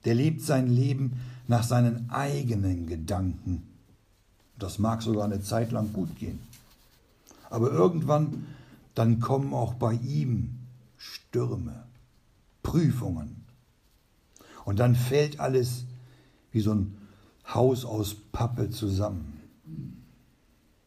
Der 0.06 0.16
lebt 0.16 0.42
sein 0.42 0.68
Leben 0.68 1.20
nach 1.48 1.64
seinen 1.64 2.10
eigenen 2.10 2.88
Gedanken. 2.88 3.64
Das 4.58 4.80
mag 4.80 5.02
sogar 5.02 5.26
eine 5.26 5.42
Zeit 5.42 5.72
lang 5.72 5.92
gut 5.92 6.16
gehen. 6.18 6.40
Aber 7.50 7.72
irgendwann, 7.72 8.46
dann 8.96 9.20
kommen 9.20 9.54
auch 9.54 9.76
bei 9.76 9.94
ihm 9.94 10.60
Stürme, 10.98 11.86
Prüfungen. 12.64 13.46
Und 14.64 14.80
dann 14.80 14.96
fällt 14.96 15.40
alles 15.40 15.86
wie 16.52 16.62
so 16.62 16.74
ein 16.74 16.98
Haus 17.54 17.86
aus 17.86 18.16
Pappe 18.32 18.72
zusammen. 18.72 19.44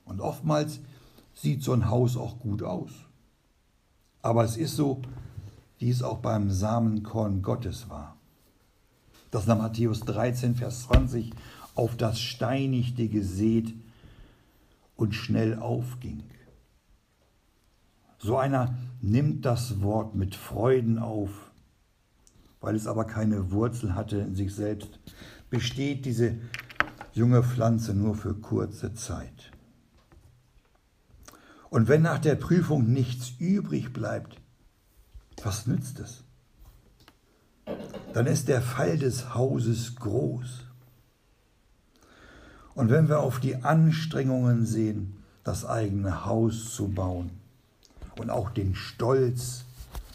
Und 0.05 0.21
oftmals 0.21 0.81
sieht 1.35 1.63
so 1.63 1.73
ein 1.73 1.89
Haus 1.89 2.17
auch 2.17 2.41
gut 2.41 2.63
aus. 2.63 2.91
Aber 4.23 4.43
es 4.43 4.57
ist 4.57 4.75
so, 4.75 5.03
wie 5.79 5.91
es 5.91 6.03
auch 6.03 6.19
beim 6.19 6.51
Samenkorn 6.51 7.43
Gottes 7.43 7.89
war. 7.89 8.17
Das 9.31 9.47
nach 9.47 9.59
Matthäus 9.59 10.01
13, 10.01 10.57
Vers 10.57 10.85
20 10.85 11.33
auf 11.75 11.97
das 11.97 12.19
Steinigte 12.19 13.09
gesät 13.09 13.73
und 14.97 15.15
schnell 15.15 15.59
aufging. 15.59 16.25
So 18.19 18.37
einer 18.37 18.77
nimmt 19.01 19.45
das 19.45 19.81
Wort 19.81 20.17
mit 20.17 20.35
Freuden 20.35 20.99
auf, 20.99 21.31
weil 22.61 22.75
es 22.75 22.89
aber 22.89 23.05
keine 23.05 23.53
Wurzel 23.53 23.95
hatte 23.95 24.19
in 24.19 24.35
sich 24.35 24.55
selbst, 24.55 24.99
besteht 25.51 26.05
diese 26.05 26.37
junge 27.13 27.45
Pflanze 27.45 27.95
nur 27.95 28.17
für 28.17 28.35
kurze 28.35 28.93
Zeit. 28.95 29.53
Und 31.71 31.87
wenn 31.87 32.03
nach 32.03 32.19
der 32.19 32.35
Prüfung 32.35 32.93
nichts 32.93 33.33
übrig 33.39 33.93
bleibt, 33.93 34.41
was 35.45 35.67
nützt 35.67 36.01
es? 36.01 36.25
Dann 38.15 38.27
ist 38.27 38.49
der 38.49 38.63
Fall 38.63 38.99
des 38.99 39.35
Hauses 39.35 39.95
groß. 39.95 40.65
Und 42.75 42.91
wenn 42.91 43.09
wir 43.09 43.21
auf 43.21 43.39
die 43.39 43.57
Anstrengungen 43.57 44.67
sehen, 44.67 45.23
das 45.45 45.65
eigene 45.65 46.25
Haus 46.25 46.75
zu 46.75 46.89
bauen 46.89 47.38
und 48.19 48.31
auch 48.31 48.51
den 48.51 48.75
Stolz, 48.75 49.65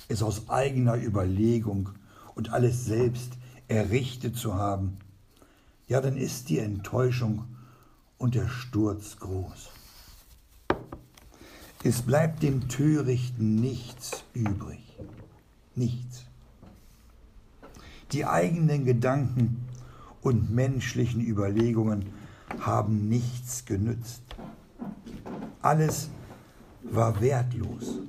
es 0.08 0.22
aus 0.22 0.50
eigener 0.50 0.96
Überlegung 0.96 1.90
und 2.36 2.52
alles 2.52 2.86
selbst 2.86 3.34
errichtet 3.68 4.36
zu 4.36 4.56
haben, 4.56 4.98
ja, 5.88 6.02
dann 6.02 6.18
ist 6.18 6.50
die 6.50 6.60
Enttäuschung 6.60 7.46
und 8.18 8.36
der 8.36 8.48
Sturz 8.48 9.18
groß. 9.20 9.70
Es 11.84 12.02
bleibt 12.02 12.44
dem 12.44 12.70
Törichten 12.70 13.56
nichts 13.56 14.24
übrig. 14.34 14.82
Nichts. 15.76 16.24
Die 18.14 18.26
eigenen 18.26 18.86
Gedanken 18.86 19.66
und 20.22 20.52
menschlichen 20.54 21.20
Überlegungen 21.20 22.14
haben 22.60 23.10
nichts 23.10 23.66
genützt. 23.66 24.22
Alles 25.62 26.10
war 26.84 27.22
wertlos. 27.22 28.00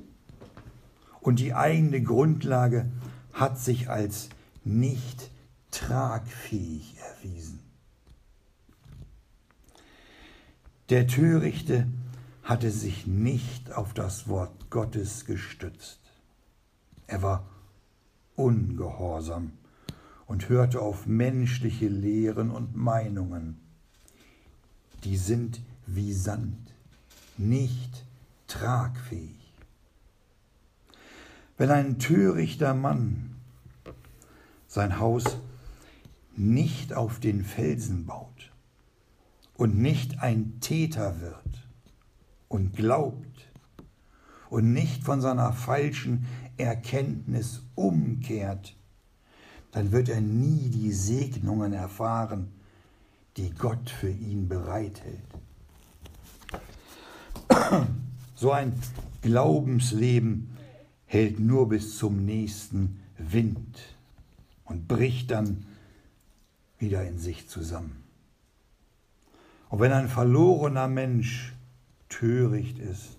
Und 1.21 1.39
die 1.39 1.53
eigene 1.53 2.01
Grundlage 2.01 2.91
hat 3.33 3.59
sich 3.59 3.89
als 3.89 4.29
nicht 4.63 5.31
tragfähig 5.71 6.97
erwiesen. 6.97 7.59
Der 10.89 11.07
Törichte 11.07 11.87
hatte 12.43 12.69
sich 12.69 13.07
nicht 13.07 13.73
auf 13.73 13.93
das 13.93 14.27
Wort 14.27 14.69
Gottes 14.69 15.25
gestützt. 15.25 15.99
Er 17.07 17.23
war 17.23 17.49
ungehorsam 18.35 19.53
und 20.27 20.49
hörte 20.49 20.81
auf 20.81 21.07
menschliche 21.07 21.87
Lehren 21.87 22.51
und 22.51 22.75
Meinungen. 22.75 23.59
Die 25.03 25.17
sind 25.17 25.61
wie 25.87 26.13
Sand, 26.13 26.73
nicht 27.37 28.04
tragfähig. 28.47 29.53
Wenn 31.57 31.71
ein 31.71 31.99
törichter 31.99 32.73
Mann 32.73 33.35
sein 34.67 34.99
Haus 34.99 35.37
nicht 36.35 36.93
auf 36.93 37.19
den 37.19 37.43
Felsen 37.43 38.05
baut 38.05 38.51
und 39.55 39.77
nicht 39.77 40.19
ein 40.19 40.59
Täter 40.59 41.21
wird, 41.21 41.45
und 42.55 42.75
glaubt 42.75 43.49
und 44.49 44.73
nicht 44.73 45.03
von 45.03 45.21
seiner 45.21 45.51
falschen 45.53 46.25
Erkenntnis 46.57 47.63
umkehrt, 47.75 48.75
dann 49.71 49.91
wird 49.91 50.09
er 50.09 50.21
nie 50.21 50.69
die 50.69 50.93
Segnungen 50.93 51.73
erfahren, 51.73 52.53
die 53.35 53.49
Gott 53.49 53.89
für 53.89 54.09
ihn 54.09 54.47
bereithält. 54.47 55.19
So 58.35 58.51
ein 58.51 58.73
Glaubensleben 59.21 60.49
hält 61.05 61.39
nur 61.39 61.69
bis 61.69 61.97
zum 61.97 62.25
nächsten 62.25 62.99
Wind 63.17 63.79
und 64.65 64.87
bricht 64.87 65.31
dann 65.31 65.65
wieder 66.77 67.07
in 67.07 67.17
sich 67.17 67.47
zusammen. 67.47 68.03
Und 69.69 69.79
wenn 69.79 69.93
ein 69.93 70.09
verlorener 70.09 70.87
Mensch 70.87 71.53
töricht 72.09 72.77
ist 72.77 73.17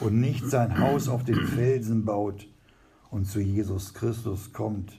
und 0.00 0.20
nicht 0.20 0.44
sein 0.46 0.78
Haus 0.78 1.08
auf 1.08 1.24
den 1.24 1.46
Felsen 1.46 2.04
baut 2.04 2.48
und 3.10 3.26
zu 3.26 3.40
Jesus 3.40 3.94
Christus 3.94 4.52
kommt 4.52 4.92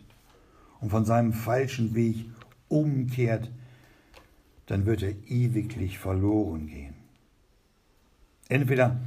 und 0.79 0.89
von 0.89 1.05
seinem 1.05 1.33
falschen 1.33 1.95
Weg 1.95 2.25
umkehrt, 2.67 3.51
dann 4.67 4.85
wird 4.85 5.03
er 5.03 5.13
ewiglich 5.27 5.99
verloren 5.99 6.67
gehen. 6.67 6.94
Entweder 8.47 8.99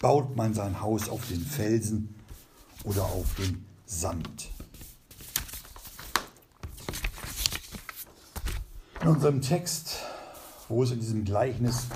baut 0.00 0.36
man 0.36 0.52
sein 0.52 0.80
Haus 0.80 1.08
auf 1.08 1.28
den 1.28 1.40
Felsen 1.40 2.14
oder 2.84 3.04
auf 3.04 3.34
den 3.36 3.64
Sand. 3.86 4.50
In 9.00 9.08
unserem 9.08 9.40
Text, 9.40 10.00
wo 10.68 10.82
es 10.82 10.90
in 10.90 11.00
diesem 11.00 11.24
Gleichnis 11.24 11.86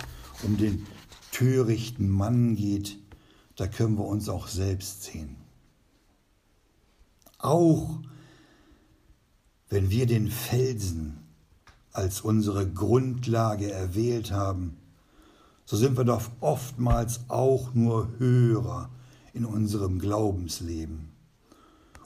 um 0.43 0.57
den 0.57 0.87
törichten 1.33 2.09
Mann 2.09 2.55
geht, 2.55 2.99
da 3.57 3.67
können 3.67 3.99
wir 3.99 4.05
uns 4.05 4.29
auch 4.29 4.47
selbst 4.47 5.05
sehen. 5.05 5.37
Auch 7.39 7.99
wenn 9.69 9.91
wir 9.91 10.07
den 10.07 10.31
Felsen 10.31 11.19
als 11.93 12.21
unsere 12.21 12.69
Grundlage 12.69 13.71
erwählt 13.71 14.31
haben, 14.31 14.78
so 15.71 15.77
sind 15.77 15.99
wir 15.99 16.05
doch 16.05 16.23
oftmals 16.41 17.21
auch 17.29 17.75
nur 17.75 18.09
Hörer 18.17 18.89
in 19.35 19.45
unserem 19.45 19.99
Glaubensleben 19.99 21.11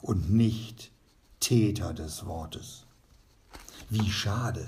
und 0.01 0.29
nicht 0.29 0.91
Täter 1.39 1.93
des 1.93 2.25
Wortes. 2.25 2.83
Wie 3.89 4.11
schade 4.11 4.67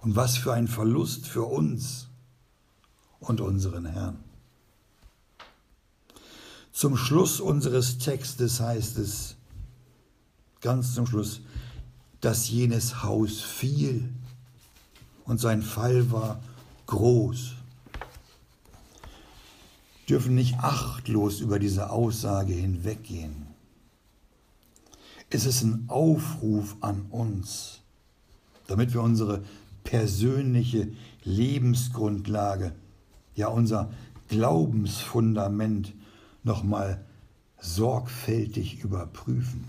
und 0.00 0.16
was 0.16 0.38
für 0.38 0.54
ein 0.54 0.68
Verlust 0.68 1.26
für 1.26 1.44
uns 1.44 2.08
und 3.20 3.42
unseren 3.42 3.84
Herrn. 3.84 4.24
Zum 6.72 6.96
Schluss 6.96 7.40
unseres 7.40 7.98
Textes 7.98 8.58
heißt 8.58 8.96
es, 8.96 9.36
ganz 10.62 10.94
zum 10.94 11.06
Schluss, 11.06 11.42
dass 12.22 12.48
jenes 12.48 13.02
Haus 13.02 13.42
fiel 13.42 14.08
und 15.26 15.40
sein 15.40 15.60
Fall 15.60 16.10
war 16.10 16.40
groß. 16.86 17.56
Dürfen 20.08 20.34
nicht 20.34 20.58
achtlos 20.58 21.40
über 21.40 21.58
diese 21.58 21.90
Aussage 21.90 22.52
hinweggehen. 22.52 23.46
Es 25.30 25.46
ist 25.46 25.62
ein 25.62 25.84
Aufruf 25.88 26.76
an 26.80 27.06
uns, 27.10 27.80
damit 28.66 28.92
wir 28.92 29.02
unsere 29.02 29.42
persönliche 29.84 30.88
Lebensgrundlage, 31.24 32.72
ja 33.34 33.48
unser 33.48 33.90
Glaubensfundament 34.28 35.94
nochmal 36.42 37.04
sorgfältig 37.60 38.80
überprüfen 38.80 39.64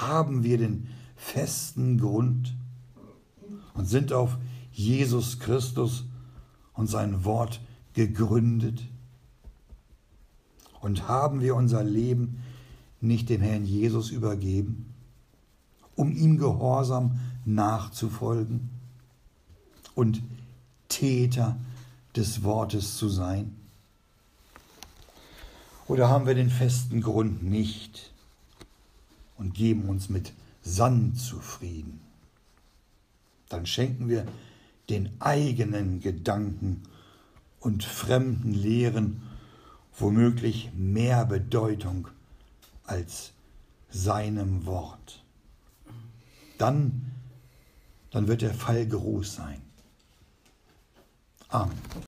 haben 0.00 0.42
wir 0.42 0.58
den 0.58 0.88
festen 1.16 1.98
Grund 1.98 2.54
und 3.74 3.86
sind 3.86 4.12
auf 4.12 4.38
Jesus 4.72 5.38
Christus 5.38 6.04
und 6.74 6.88
sein 6.88 7.24
Wort 7.24 7.60
gegründet? 7.94 8.82
Und 10.80 11.08
haben 11.08 11.40
wir 11.40 11.54
unser 11.54 11.84
Leben 11.84 12.42
nicht 13.00 13.28
dem 13.28 13.40
Herrn 13.40 13.64
Jesus 13.64 14.10
übergeben, 14.10 14.92
um 15.94 16.10
ihm 16.12 16.38
gehorsam 16.38 17.18
nachzufolgen 17.44 18.70
und 19.94 20.22
Täter 20.88 21.56
des 22.16 22.42
Wortes 22.42 22.96
zu 22.96 23.08
sein? 23.08 23.54
Oder 25.88 26.08
haben 26.08 26.26
wir 26.26 26.34
den 26.34 26.50
festen 26.50 27.00
Grund 27.00 27.42
nicht? 27.42 28.12
und 29.42 29.54
geben 29.54 29.88
uns 29.88 30.08
mit 30.08 30.32
Sand 30.62 31.18
zufrieden. 31.18 32.00
Dann 33.48 33.66
schenken 33.66 34.08
wir 34.08 34.24
den 34.88 35.10
eigenen 35.18 36.00
Gedanken 36.00 36.82
und 37.62 37.84
fremden 37.84 38.52
Lehren 38.52 39.22
womöglich 39.96 40.70
mehr 40.74 41.24
Bedeutung 41.24 42.08
als 42.84 43.32
seinem 43.88 44.66
Wort. 44.66 45.22
Dann, 46.58 47.12
dann 48.10 48.26
wird 48.26 48.42
der 48.42 48.54
Fall 48.54 48.86
groß 48.86 49.36
sein. 49.36 49.62
Amen. 51.48 51.72